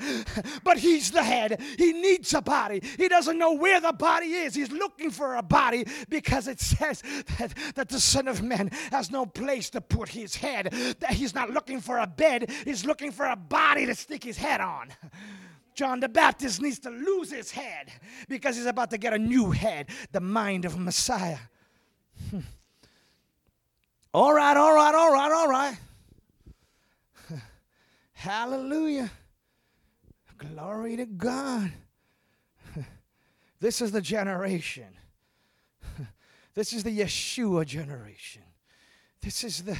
[0.64, 1.60] but he's the head.
[1.78, 2.80] He needs a body.
[2.96, 4.54] He doesn't know where the body is.
[4.54, 7.02] He's looking for a body because it says
[7.38, 10.72] that, that the Son of Man has no place to put his head.
[11.00, 12.50] That he's not looking for a bed.
[12.64, 14.88] He's looking for a body to stick his head on.
[15.74, 17.90] John the Baptist needs to lose his head
[18.28, 21.38] because he's about to get a new head, the mind of Messiah.
[22.30, 22.40] Hmm.
[24.12, 25.76] All right, all right, all right, all right.
[28.12, 29.10] Hallelujah.
[30.38, 31.72] Glory to God.
[33.60, 34.88] This is the generation.
[36.54, 38.42] This is the Yeshua generation.
[39.20, 39.76] This is the.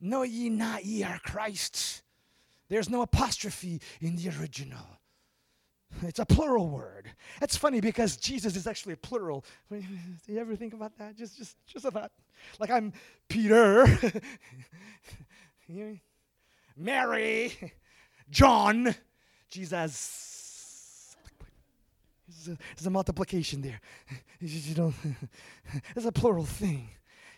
[0.00, 2.02] Know ye not ye are Christ's.
[2.70, 4.86] There's no apostrophe in the original.
[6.02, 7.10] It's a plural word.
[7.40, 9.44] That's funny because Jesus is actually a plural.
[9.68, 9.82] Do
[10.28, 11.16] you ever think about that?
[11.16, 12.12] Just, just, just a thought.
[12.60, 12.92] Like I'm
[13.28, 13.86] Peter,
[16.76, 17.52] Mary,
[18.30, 18.94] John,
[19.50, 21.16] Jesus.
[22.46, 23.80] There's a, multiplication there.
[24.42, 24.94] You.
[25.94, 26.88] It's a plural thing.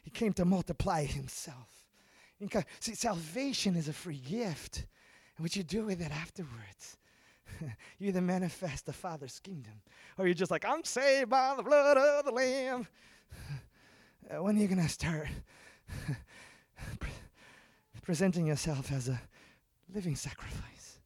[0.04, 1.88] He came to multiply himself.
[2.78, 4.86] See, salvation is a free gift.
[5.42, 6.98] What you do with it afterwards,
[7.98, 9.72] you either manifest the Father's kingdom
[10.16, 12.86] or you're just like, I'm saved by the blood of the Lamb.
[14.38, 15.28] When are you going to start
[18.02, 19.20] presenting yourself as a
[19.92, 21.00] living sacrifice?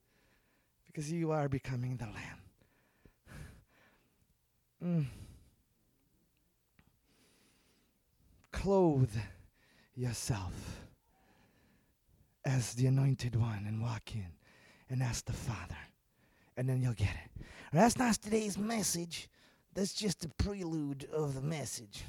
[0.87, 2.40] Because you are becoming the Lamb.
[4.85, 5.07] Mm.
[8.53, 9.16] Clothe
[9.96, 10.86] yourself
[12.46, 14.28] as the anointed one and walk in
[14.88, 15.76] and ask the Father.
[16.56, 17.44] And then you'll get it.
[17.72, 19.28] That's not today's message.
[19.74, 22.04] That's just a prelude of the message.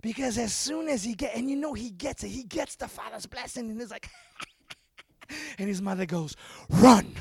[0.00, 2.88] Because as soon as he get, and you know he gets it, he gets the
[2.88, 4.08] Father's blessing, and he's like,
[5.58, 6.34] and his mother goes,
[6.70, 7.14] run.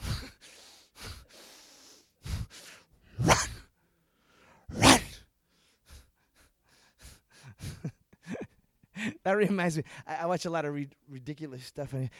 [3.20, 3.49] run.
[9.30, 9.84] That reminds me.
[10.06, 12.10] I, I, watch a lot of re- ridiculous stuff, and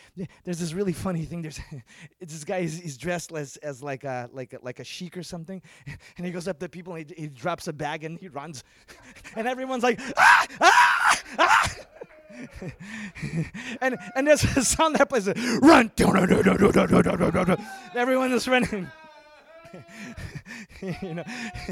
[0.44, 1.42] there's this really funny thing.
[1.42, 1.61] There's
[2.20, 2.62] this guy.
[2.62, 5.61] He's, he's, dressed as, as like a like a, like a sheik or something,
[6.16, 8.62] and he goes up to people and he, he drops a bag and he runs,
[9.37, 11.77] and everyone's like ah ah ah.
[13.81, 15.27] and and there's a song that plays
[15.61, 15.90] run.
[17.94, 18.88] Everyone is running.
[21.03, 21.25] you know,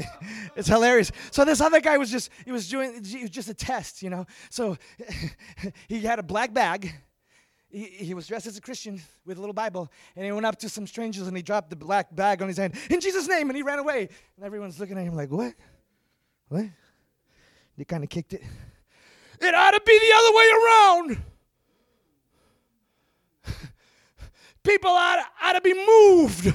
[0.55, 1.11] it's hilarious.
[1.31, 4.09] So this other guy was just he was doing it was just a test, you
[4.09, 4.25] know.
[4.49, 4.77] So
[5.87, 6.93] he had a black bag.
[7.69, 10.57] He, he was dressed as a Christian with a little Bible, and he went up
[10.59, 13.49] to some strangers and he dropped the black bag on his hand in Jesus' name,
[13.49, 14.09] and he ran away.
[14.37, 15.53] And everyone's looking at him like, "What?
[16.47, 16.65] What?"
[17.77, 18.43] They kind of kicked it.
[19.41, 21.23] It ought to be the other way around.
[24.63, 26.53] People ought, ought to be moved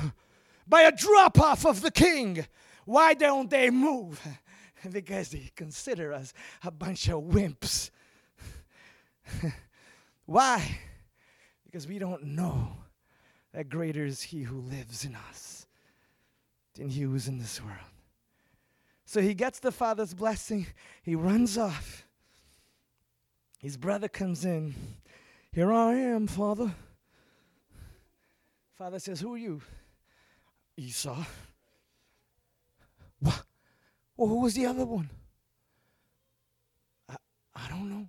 [0.66, 2.46] by a drop off of the king.
[2.85, 4.20] Why don't they move?
[4.90, 7.90] because they consider us a bunch of wimps.
[10.27, 10.79] Why?
[11.64, 12.68] Because we don't know
[13.53, 15.66] that greater is he who lives in us
[16.74, 17.79] than he who's in this world.
[19.05, 20.66] So he gets the father's blessing,
[21.03, 22.05] he runs off.
[23.59, 24.74] His brother comes in.
[25.53, 26.74] Here I am, father.
[28.77, 29.62] Father says, Who are you?
[30.77, 31.25] Esau.
[33.21, 33.45] What?
[34.17, 35.11] Well, who was the other one?
[37.09, 37.17] I,
[37.55, 38.09] I don't know.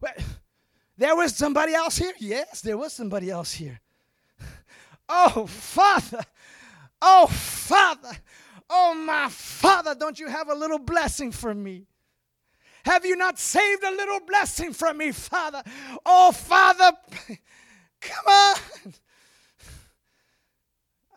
[0.00, 0.12] Well,
[0.96, 2.12] there was somebody else here?
[2.18, 3.80] Yes, there was somebody else here.
[5.08, 6.22] Oh, Father.
[7.02, 8.16] Oh, Father.
[8.70, 11.86] Oh, my Father, don't you have a little blessing for me?
[12.84, 15.62] Have you not saved a little blessing from me, Father?
[16.04, 16.92] Oh, Father,
[18.00, 18.56] come on.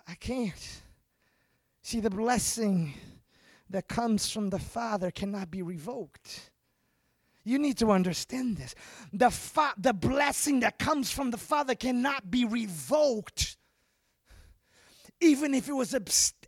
[0.08, 0.82] I can't.
[1.82, 2.94] See, the blessing
[3.70, 6.52] that comes from the Father cannot be revoked.
[7.44, 8.76] You need to understand this.
[9.14, 13.58] The, fa- the blessing that comes from the Father cannot be revoked.
[15.20, 15.96] Even if it was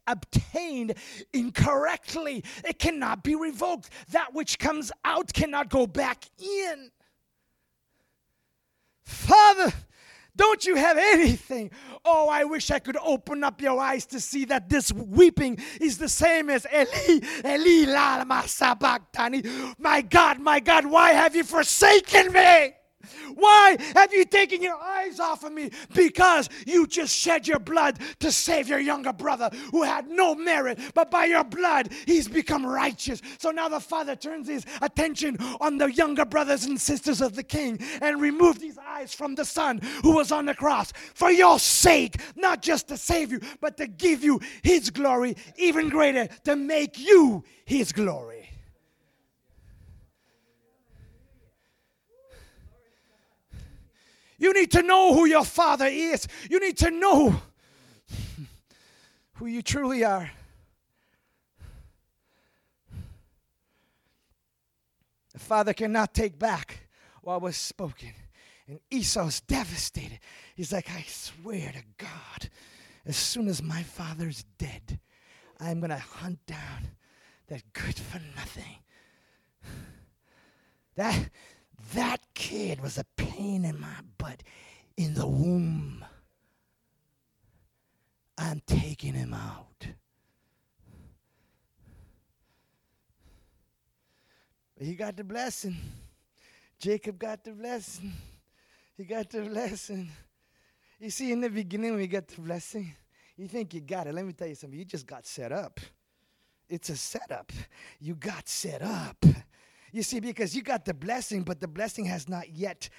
[0.08, 0.94] obtained
[1.34, 3.90] incorrectly, it cannot be revoked.
[4.12, 6.92] That which comes out cannot go back in.
[9.04, 9.74] Father,
[10.40, 11.70] Don't you have anything?
[12.06, 15.98] Oh, I wish I could open up your eyes to see that this weeping is
[15.98, 19.44] the same as Eli, Eli, lama sabachthani.
[19.78, 22.72] My God, my God, why have you forsaken me?
[23.36, 25.72] Why have you taken your eyes off of me?
[25.96, 30.80] Because you just shed your blood to save your younger brother who had no merit,
[30.94, 33.22] but by your blood he's become righteous.
[33.38, 37.44] So now the father turns his attention on the younger brothers and sisters of the
[37.44, 41.58] king and removed his eyes from the son who was on the cross for your
[41.60, 46.56] sake, not just to save you, but to give you his glory, even greater, to
[46.56, 48.39] make you his glory.
[54.40, 56.28] You need to know who your Father is.
[56.50, 57.42] You need to know
[59.34, 60.32] who you truly are.
[65.34, 66.88] The Father cannot take back
[67.22, 68.14] what was spoken.
[68.68, 70.20] And Esau's devastated.
[70.56, 72.50] He's like, I swear to God,
[73.06, 75.00] as soon as my father's dead,
[75.60, 76.92] I'm going to hunt down
[77.48, 78.78] that good for nothing.
[80.96, 81.30] That,
[81.94, 83.06] that kid was a
[83.40, 83.88] pain in my
[84.18, 84.44] butt
[84.98, 86.04] in the womb.
[88.38, 89.88] I'm taking him out.
[94.78, 95.76] He got the blessing.
[96.80, 98.14] Jacob got the blessing.
[98.98, 100.10] He got the blessing.
[101.00, 102.94] You see, in the beginning, when you get the blessing,
[103.38, 104.14] you think you got it.
[104.14, 104.78] Let me tell you something.
[104.78, 105.80] You just got set up.
[106.70, 107.52] It's a setup.
[108.00, 109.26] You got set up.
[109.92, 112.90] You see, because you got the blessing, but the blessing has not yet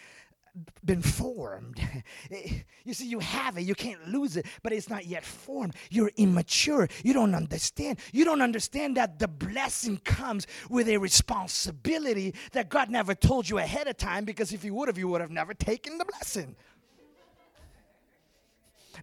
[0.85, 1.81] been formed.
[2.31, 5.75] Eh, you see, you have it, you can't lose it, but it's not yet formed.
[5.91, 6.89] You're immature.
[7.03, 7.99] You don't understand.
[8.13, 13.59] You don't understand that the blessing comes with a responsibility that God never told you
[13.59, 16.57] ahead of time because if He would have, you would have never taken the blessing.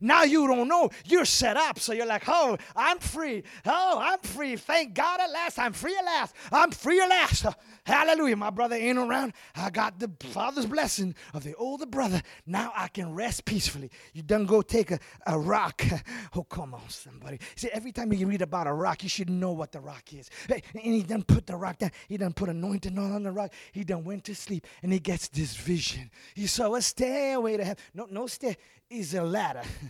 [0.01, 0.89] Now you don't know.
[1.05, 1.79] You're set up.
[1.79, 3.43] So you're like, oh, I'm free.
[3.65, 4.55] Oh, I'm free.
[4.55, 5.59] Thank God at last.
[5.59, 6.35] I'm free at last.
[6.51, 7.45] I'm free at last.
[7.85, 8.35] Hallelujah.
[8.35, 9.33] My brother ain't around.
[9.55, 12.21] I got the father's blessing of the older brother.
[12.45, 13.89] Now I can rest peacefully.
[14.13, 15.83] You done go take a, a rock.
[16.35, 17.39] Oh, come on, somebody.
[17.55, 20.29] See, every time you read about a rock, you should know what the rock is.
[20.49, 21.91] And he done put the rock down.
[22.07, 23.51] He done put anointing on the rock.
[23.71, 26.11] He done went to sleep and he gets this vision.
[26.35, 27.83] He saw a stairway to heaven.
[27.93, 28.55] No, no stair
[28.89, 29.63] is a ladder.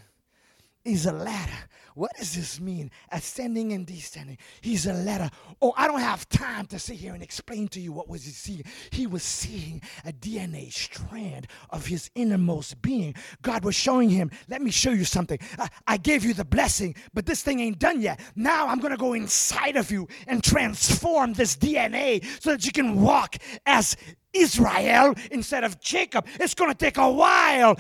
[0.88, 1.52] is a ladder.
[1.96, 2.92] What does this mean?
[3.12, 4.38] Ascending and descending.
[4.62, 5.32] He's a ladder.
[5.62, 8.32] Oh, I don't have time to sit here and explain to you what was he
[8.32, 8.64] seeing.
[8.92, 13.16] He was seeing a DNA strand of his innermost being.
[13.42, 15.40] God was showing him, let me show you something.
[15.58, 18.20] I, I gave you the blessing, but this thing ain't done yet.
[18.36, 22.72] Now I'm going to go inside of you and transform this DNA so that you
[22.72, 23.98] can walk as
[24.38, 26.28] Israel instead of Jacob.
[26.40, 27.78] It's going to take a while.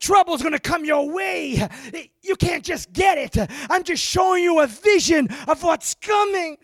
[0.00, 1.68] Trouble's going to come your way.
[2.22, 3.50] You can't just get it.
[3.68, 6.58] I'm just showing you a vision of what's coming.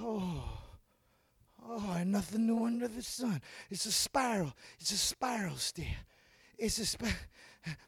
[0.00, 0.56] Oh.
[1.68, 3.40] Oh, nothing new under the sun.
[3.70, 4.52] It's a spiral.
[4.78, 5.96] It's a spiral stair.
[6.56, 7.14] It's a spiral.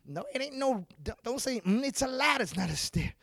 [0.04, 0.84] No, it ain't no.
[1.22, 2.42] Don't say mm, it's a ladder.
[2.42, 3.14] It's not a stair.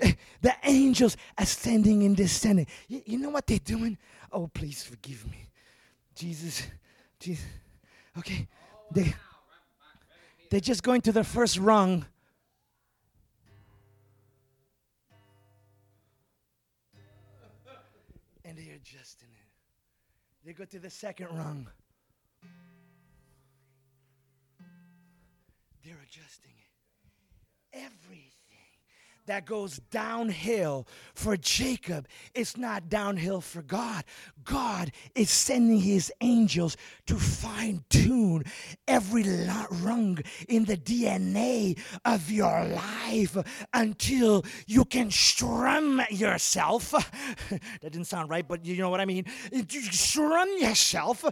[0.40, 2.66] the angels ascending and descending.
[2.88, 3.98] You, you know what they're doing?
[4.32, 5.48] Oh, please forgive me.
[6.14, 6.66] Jesus,
[7.18, 7.46] Jesus.
[8.18, 8.48] Okay.
[8.90, 9.14] They,
[10.50, 12.04] they're just going to the first rung.
[18.44, 20.46] And they're adjusting it.
[20.46, 21.68] They go to the second rung.
[25.84, 27.78] They're adjusting it.
[27.78, 28.29] Every
[29.30, 34.02] that goes downhill for Jacob, it's not downhill for God.
[34.42, 36.76] God is sending his angels
[37.06, 38.42] to fine tune
[38.88, 39.22] every
[39.82, 40.18] rung
[40.48, 43.36] in the DNA of your life
[43.72, 46.90] until you can strum yourself.
[47.50, 47.60] that
[47.92, 49.26] didn't sound right, but you know what I mean.
[49.52, 51.24] You strum yourself,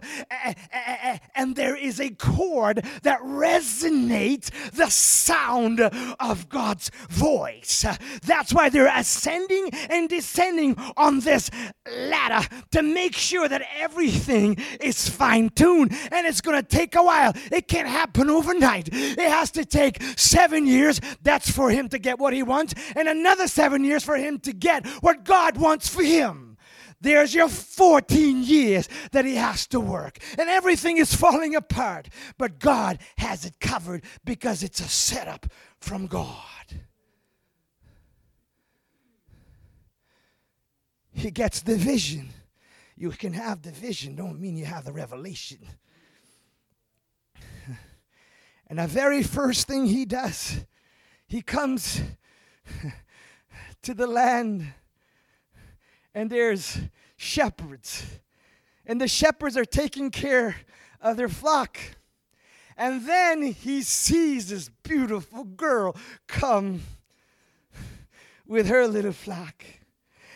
[1.35, 7.85] and there is a chord that resonates the sound of God's voice.
[8.23, 11.49] That's why they're ascending and descending on this
[11.89, 15.91] ladder to make sure that everything is fine tuned.
[16.11, 17.33] And it's going to take a while.
[17.51, 18.89] It can't happen overnight.
[18.91, 20.99] It has to take seven years.
[21.21, 24.53] That's for him to get what he wants, and another seven years for him to
[24.53, 26.57] get what God wants for him.
[27.01, 32.09] There's your 14 years that he has to work, and everything is falling apart.
[32.37, 35.47] But God has it covered because it's a setup
[35.79, 36.35] from God.
[41.19, 42.29] He gets the vision.
[42.95, 45.59] You can have the vision, don't mean you have the revelation.
[48.67, 50.63] And the very first thing he does,
[51.27, 52.01] he comes
[53.81, 54.73] to the land,
[56.15, 56.79] and there's
[57.17, 58.05] shepherds.
[58.85, 60.55] And the shepherds are taking care
[61.01, 61.77] of their flock.
[62.77, 65.97] And then he sees this beautiful girl
[66.27, 66.83] come
[68.47, 69.65] with her little flock.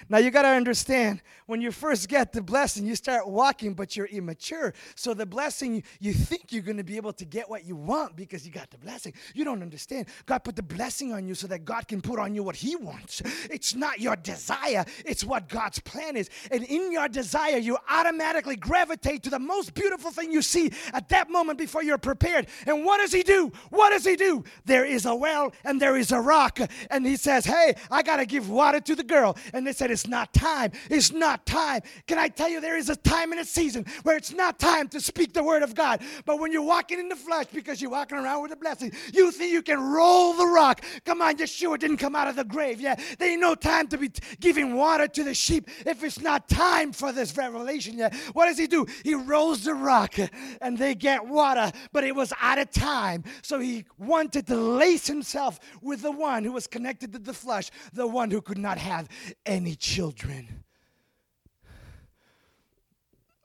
[0.10, 3.96] Now you got to understand when you first get the blessing, you start walking, but
[3.96, 4.74] you're immature.
[4.96, 8.16] So the blessing, you think you're going to be able to get what you want
[8.16, 9.14] because you got the blessing.
[9.34, 10.08] You don't understand.
[10.26, 12.76] God put the blessing on you so that God can put on you what He
[12.76, 13.22] wants.
[13.50, 16.30] It's not your desire, it's what God's plan is.
[16.52, 21.10] And in your desire, you automatically gravitate to the most beautiful thing you see at
[21.10, 22.48] that moment before you're prepared.
[22.66, 23.52] And what does He do?
[23.70, 24.44] What does He do?
[24.66, 26.60] There is a well and there is a rock.
[26.90, 29.38] And He says, Hey, I got to give water to the girl.
[29.54, 30.72] And they said, It's not time.
[30.90, 31.82] It's not time.
[32.08, 34.88] Can I tell you, there is a time and a season where it's not time
[34.90, 36.02] to speak the word of God.
[36.26, 39.32] But when you're walking in the flesh because you're walking around with a blessing, you
[39.32, 40.84] think you can roll the rock.
[41.06, 42.80] Come on, Yeshua didn't come out of the grave.
[42.80, 46.20] Yeah, there ain't no time to be t- giving water to the sheep if it's
[46.20, 48.14] not time for this revelation yet.
[48.34, 48.86] What does he do?
[49.04, 50.16] He rolls the rock
[50.62, 53.24] and they get water, but it was out of time.
[53.42, 57.70] So he wanted to lace himself with the one who was connected to the flesh,
[57.94, 59.08] the one who could not have
[59.46, 60.63] any children.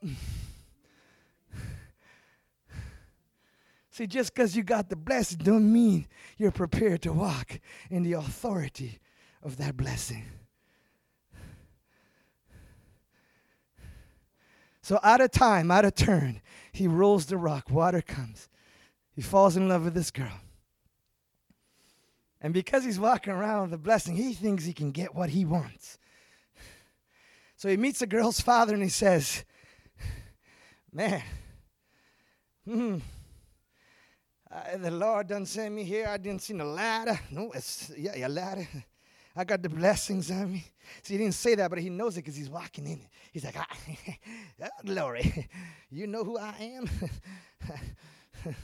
[3.91, 8.13] See, just because you got the blessing don't mean you're prepared to walk in the
[8.13, 8.99] authority
[9.43, 10.23] of that blessing.
[14.81, 16.41] So out of time, out of turn,
[16.71, 18.49] he rolls the rock, water comes.
[19.13, 20.39] He falls in love with this girl.
[22.41, 25.43] And because he's walking around with the blessing, he thinks he can get what he
[25.45, 25.97] wants.
[27.57, 29.43] So he meets the girl's father and he says,
[30.91, 31.21] Man,
[32.65, 32.97] hmm.
[34.81, 36.07] The Lord done sent me here.
[36.07, 37.19] I didn't see no ladder.
[37.29, 38.67] No, it's yeah, yeah, ladder.
[39.35, 40.65] I got the blessings on me.
[41.03, 43.07] See, he didn't say that, but he knows it because he's walking in it.
[43.31, 43.67] He's like, ah,
[44.63, 45.47] oh, glory.
[45.91, 46.87] You know who I am?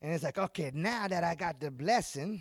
[0.00, 2.40] and it's like, okay, now that I got the blessing,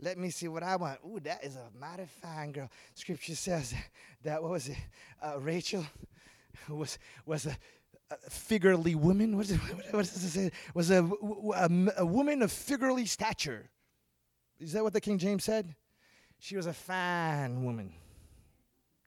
[0.00, 1.00] let me see what I want.
[1.04, 2.70] Ooh, that is a mighty fine girl.
[2.94, 3.74] Scripture says
[4.22, 4.78] that, what was it?
[5.20, 5.84] Uh, Rachel
[6.68, 7.56] was was a,
[8.10, 9.36] a figurely woman.
[9.36, 9.46] What,
[9.90, 10.50] what does it say?
[10.74, 13.70] Was a, a, a woman of figurely stature.
[14.60, 15.74] Is that what the King James said?
[16.38, 17.92] She was a fine woman,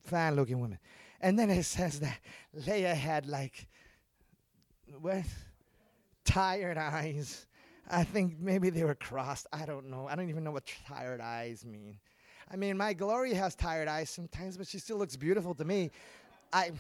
[0.03, 0.79] fine looking woman.
[1.21, 2.19] And then it says that
[2.53, 3.67] Leah had like
[4.99, 5.23] what?
[6.25, 7.45] Tired eyes.
[7.89, 9.47] I think maybe they were crossed.
[9.53, 10.07] I don't know.
[10.09, 11.99] I don't even know what tired eyes mean.
[12.51, 15.91] I mean, my Glory has tired eyes sometimes, but she still looks beautiful to me.
[16.51, 16.71] I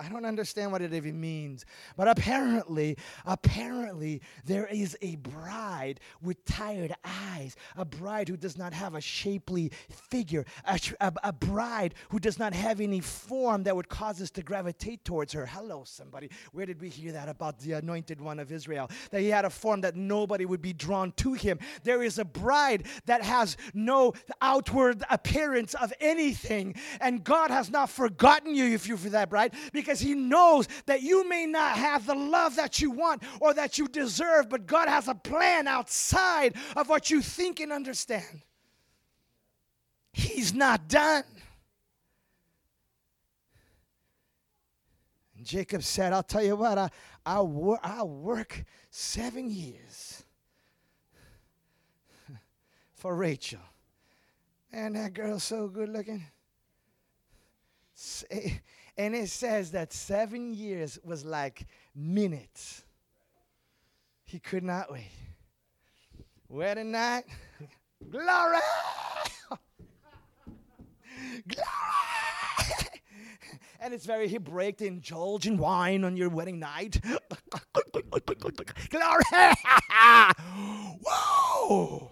[0.00, 1.66] I don't understand what it even means.
[1.96, 2.96] But apparently,
[3.26, 9.00] apparently, there is a bride with tired eyes, a bride who does not have a
[9.00, 14.22] shapely figure, a, a, a, bride who does not have any form that would cause
[14.22, 15.44] us to gravitate towards her.
[15.44, 16.30] Hello, somebody.
[16.52, 18.90] Where did we hear that about the anointed one of Israel?
[19.10, 21.58] That he had a form that nobody would be drawn to him.
[21.82, 27.90] There is a bride that has no outward appearance of anything, and God has not
[27.90, 31.76] forgotten you if you're for that bride because because He knows that you may not
[31.76, 35.66] have the love that you want or that you deserve, but God has a plan
[35.66, 38.42] outside of what you think and understand.
[40.12, 41.24] He's not done.
[45.36, 46.88] And Jacob said, I'll tell you what, I,
[47.26, 50.22] I'll, wor- I'll work seven years
[52.94, 53.58] for Rachel.
[54.72, 56.24] And that girl's so good looking.
[59.00, 62.84] And it says that seven years was like minutes.
[64.26, 65.08] He could not wait.
[66.50, 67.24] Wedding night,
[68.10, 68.58] glory!
[71.48, 71.64] glory!
[73.80, 77.00] and it's very Hebraic to indulge in wine on your wedding night.
[78.90, 79.24] glory!
[81.02, 82.10] Whoa!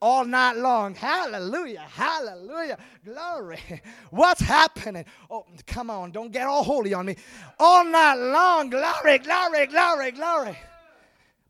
[0.00, 0.94] All night long.
[0.94, 3.58] Hallelujah, hallelujah, glory.
[4.10, 5.04] What's happening?
[5.30, 7.16] Oh, come on, don't get all holy on me.
[7.58, 10.58] All night long, glory, glory, glory, glory.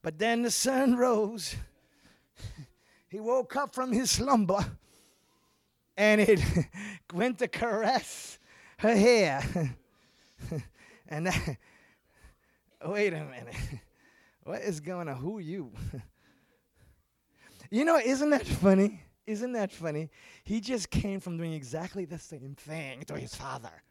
[0.03, 1.57] But then the sun rose.
[3.11, 4.63] He woke up from his slumber
[5.97, 6.41] and it
[7.15, 8.39] went to caress
[8.79, 9.43] her hair.
[11.09, 11.57] and that,
[12.85, 13.55] wait a minute.
[14.45, 15.17] What is going on?
[15.17, 15.73] Who you?
[17.71, 19.03] You know, isn't that funny?
[19.27, 20.11] Isn't that funny?
[20.43, 23.83] He just came from doing exactly the same thing to his father.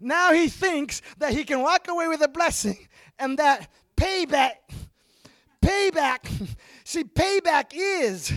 [0.00, 2.88] Now he thinks that he can walk away with a blessing
[3.18, 4.54] and that payback,
[5.62, 8.32] payback, see, payback is.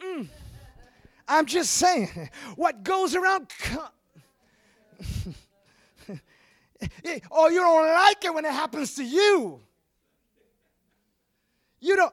[0.00, 0.28] Mm,
[1.26, 3.48] I'm just saying, what goes around.
[7.30, 9.65] oh, you don't like it when it happens to you.
[11.80, 12.12] You don't.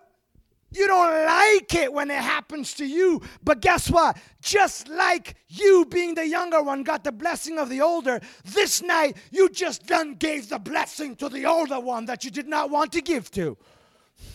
[0.76, 3.22] You don't like it when it happens to you.
[3.44, 4.18] But guess what?
[4.42, 9.18] Just like you, being the younger one, got the blessing of the older, this night
[9.32, 12.92] you just then gave the blessing to the older one that you did not want
[12.94, 13.56] to give to.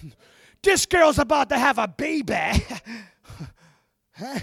[0.62, 2.35] this girl's about to have a baby.
[4.12, 4.39] huh?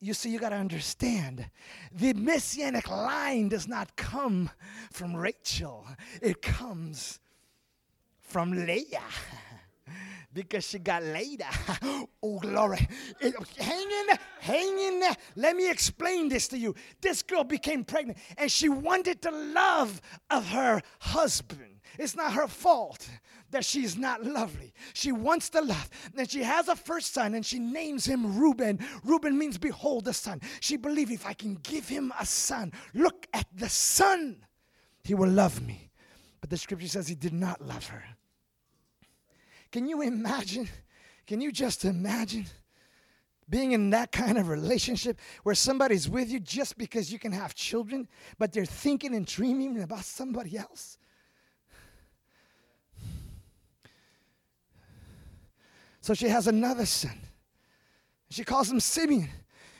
[0.00, 1.48] You see, you got to understand
[1.90, 4.50] the messianic line does not come
[4.92, 5.86] from Rachel,
[6.20, 7.18] it comes
[8.20, 9.00] from Leah
[10.32, 11.42] because she got laid.
[12.22, 12.86] oh, glory.
[13.20, 15.16] It, hang in there, hang in there.
[15.36, 16.74] Let me explain this to you.
[17.00, 20.00] This girl became pregnant and she wanted the love
[20.30, 21.80] of her husband.
[21.98, 23.08] It's not her fault
[23.50, 24.72] that she's not lovely.
[24.94, 25.90] She wants the love.
[26.16, 28.78] And she has a first son and she names him Reuben.
[29.04, 30.40] Reuben means behold the son.
[30.60, 34.44] She believed if I can give him a son, look at the son,
[35.02, 35.90] he will love me.
[36.40, 38.04] But the scripture says he did not love her.
[39.72, 40.68] Can you imagine?
[41.26, 42.46] Can you just imagine
[43.48, 47.54] being in that kind of relationship where somebody's with you just because you can have
[47.54, 48.08] children,
[48.38, 50.98] but they're thinking and dreaming about somebody else?
[56.00, 57.18] So she has another son.
[58.30, 59.28] She calls him Simeon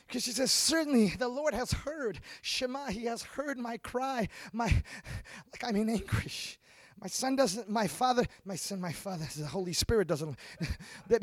[0.07, 2.21] because she says, Certainly the Lord has heard.
[2.43, 4.67] Shema, he has heard my cry, my,
[5.53, 6.60] like I'm in anguish.
[7.01, 10.37] My son doesn't, my father, my son, my father, the Holy Spirit doesn't,
[11.09, 11.23] that,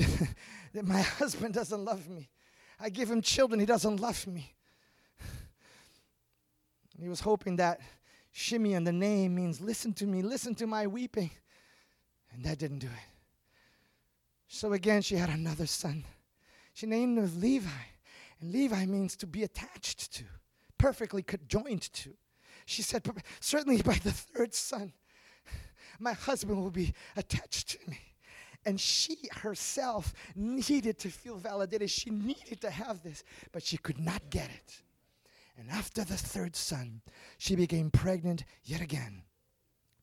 [0.74, 2.30] that my husband doesn't love me.
[2.80, 4.54] I give him children, he doesn't love me.
[7.00, 7.80] he was hoping that
[8.34, 11.32] Shimeon, the name, means listen to me, listen to my weeping.
[12.34, 13.18] And that didn't do it.
[14.48, 16.06] So again, she had another son.
[16.74, 17.70] She named him Levi.
[18.40, 20.24] And Levi means to be attached to,
[20.78, 22.14] perfectly joined to.
[22.66, 23.04] She said,
[23.40, 24.94] certainly by the third son,
[26.00, 28.00] my husband will be attached to me.
[28.66, 31.90] And she herself needed to feel validated.
[31.90, 34.82] She needed to have this, but she could not get it.
[35.58, 37.02] And after the third son,
[37.38, 39.24] she became pregnant yet again.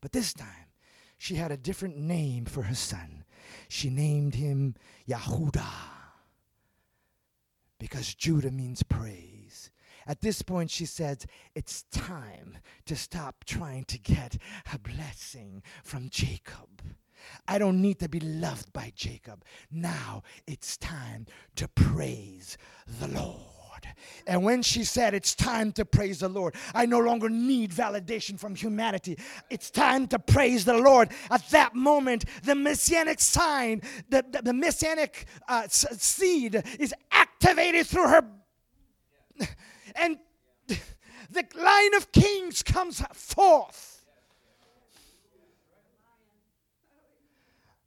[0.01, 0.73] But this time,
[1.19, 3.25] she had a different name for her son.
[3.69, 4.75] She named him
[5.09, 5.63] Yahudah
[7.79, 9.34] because Judah means praise.
[10.07, 14.37] At this point, she says, It's time to stop trying to get
[14.73, 16.83] a blessing from Jacob.
[17.49, 19.45] I don't need to be loved by Jacob.
[19.71, 21.27] Now it's time
[21.57, 22.59] to praise
[23.01, 23.41] the Lord.
[24.27, 28.39] And when she said, It's time to praise the Lord, I no longer need validation
[28.39, 29.19] from humanity.
[29.51, 31.11] It's time to praise the Lord.
[31.31, 38.09] At that moment, the messianic sign, the, the, the messianic uh, seed is activated through
[38.09, 38.23] her
[39.95, 40.19] and
[40.67, 44.05] the line of kings comes forth.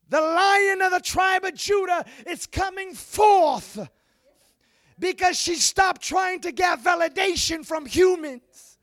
[0.09, 3.89] The lion of the tribe of Judah is coming forth
[4.99, 8.77] because she stopped trying to get validation from humans.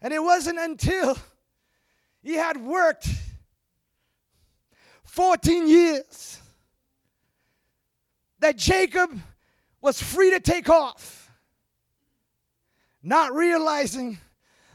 [0.00, 1.16] And it wasn't until
[2.22, 3.08] he had worked
[5.18, 6.40] 14 years
[8.38, 9.10] that Jacob
[9.80, 11.32] was free to take off,
[13.02, 14.18] not realizing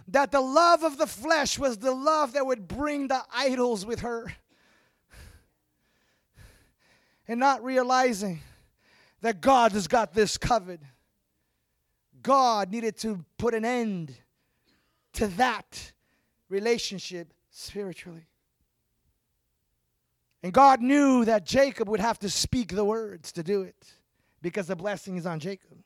[0.09, 4.01] that the love of the flesh was the love that would bring the idols with
[4.01, 4.33] her,
[7.25, 8.41] and not realizing
[9.21, 10.81] that God has got this covered.
[12.21, 14.13] God needed to put an end
[15.13, 15.93] to that
[16.49, 18.25] relationship spiritually.
[20.43, 23.93] And God knew that Jacob would have to speak the words to do it
[24.41, 25.77] because the blessing is on Jacob.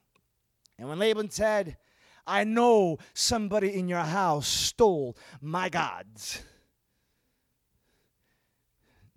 [0.79, 1.77] And when Laban said,
[2.25, 6.41] I know somebody in your house stole my gods,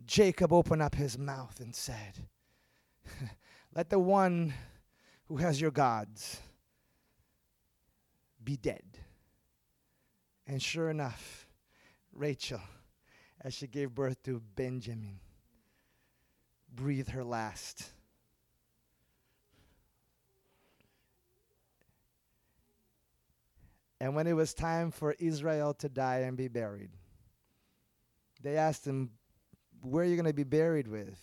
[0.07, 2.29] Jacob opened up his mouth and said,
[3.75, 4.53] Let the one
[5.25, 6.39] who has your gods
[8.43, 8.99] be dead.
[10.47, 11.47] And sure enough,
[12.13, 12.61] Rachel,
[13.41, 15.21] as she gave birth to Benjamin,
[16.75, 17.91] breathe her last.
[24.01, 26.91] And when it was time for Israel to die and be buried,
[28.43, 29.11] they asked him,
[29.83, 31.19] Where are you going to be buried with?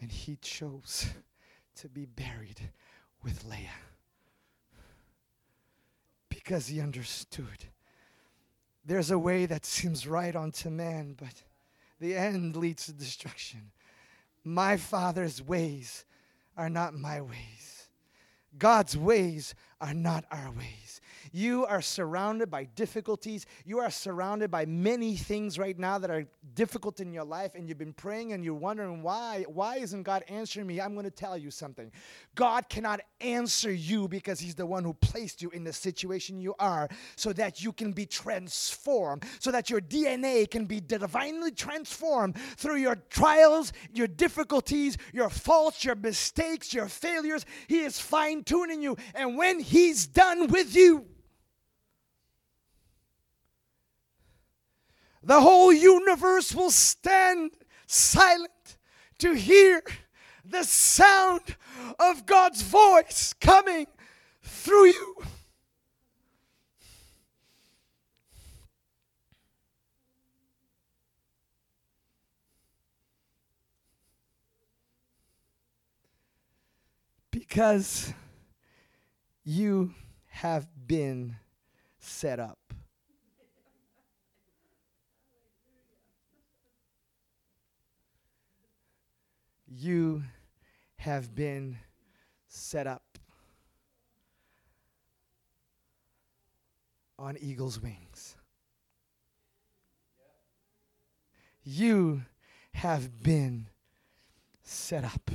[0.00, 1.06] And he chose
[1.76, 2.60] to be buried
[3.22, 3.70] with Leah
[6.28, 7.70] because he understood.
[8.84, 11.42] There's a way that seems right unto man, but
[11.98, 13.72] the end leads to destruction.
[14.48, 16.04] My Father's ways
[16.56, 17.88] are not my ways.
[18.56, 21.00] God's ways are not our ways.
[21.32, 23.46] You are surrounded by difficulties.
[23.64, 27.68] You are surrounded by many things right now that are difficult in your life, and
[27.68, 29.44] you've been praying and you're wondering why.
[29.48, 30.80] Why isn't God answering me?
[30.80, 31.90] I'm going to tell you something.
[32.34, 36.54] God cannot answer you because He's the one who placed you in the situation you
[36.58, 42.36] are so that you can be transformed, so that your DNA can be divinely transformed
[42.56, 47.44] through your trials, your difficulties, your faults, your mistakes, your failures.
[47.68, 48.96] He is fine tuning you.
[49.14, 51.06] And when He's done with you,
[55.26, 57.50] the whole universe will stand
[57.88, 58.78] silent
[59.18, 59.82] to hear
[60.44, 61.56] the sound
[61.98, 63.88] of God's voice coming
[64.40, 65.16] through you.
[77.32, 78.14] Because
[79.44, 79.92] you
[80.28, 81.36] have been
[81.98, 82.65] set up.
[89.66, 90.22] You
[90.96, 91.78] have been
[92.48, 93.18] set up
[97.18, 98.36] on eagle's wings.
[101.64, 102.22] You
[102.72, 103.68] have been
[104.62, 105.30] set up.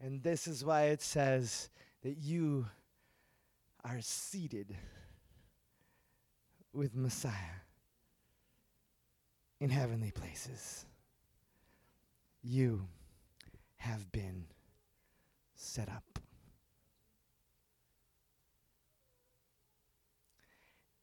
[0.00, 1.68] And this is why it says
[2.02, 2.66] that you
[3.84, 4.76] are seated
[6.72, 7.60] with Messiah
[9.60, 10.86] in heavenly places.
[12.42, 12.88] You
[13.76, 14.46] have been
[15.54, 16.18] set up.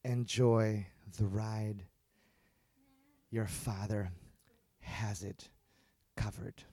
[0.03, 0.85] Enjoy
[1.17, 1.83] the ride.
[3.31, 4.11] Your Father
[4.81, 5.49] has it
[6.17, 6.63] covered.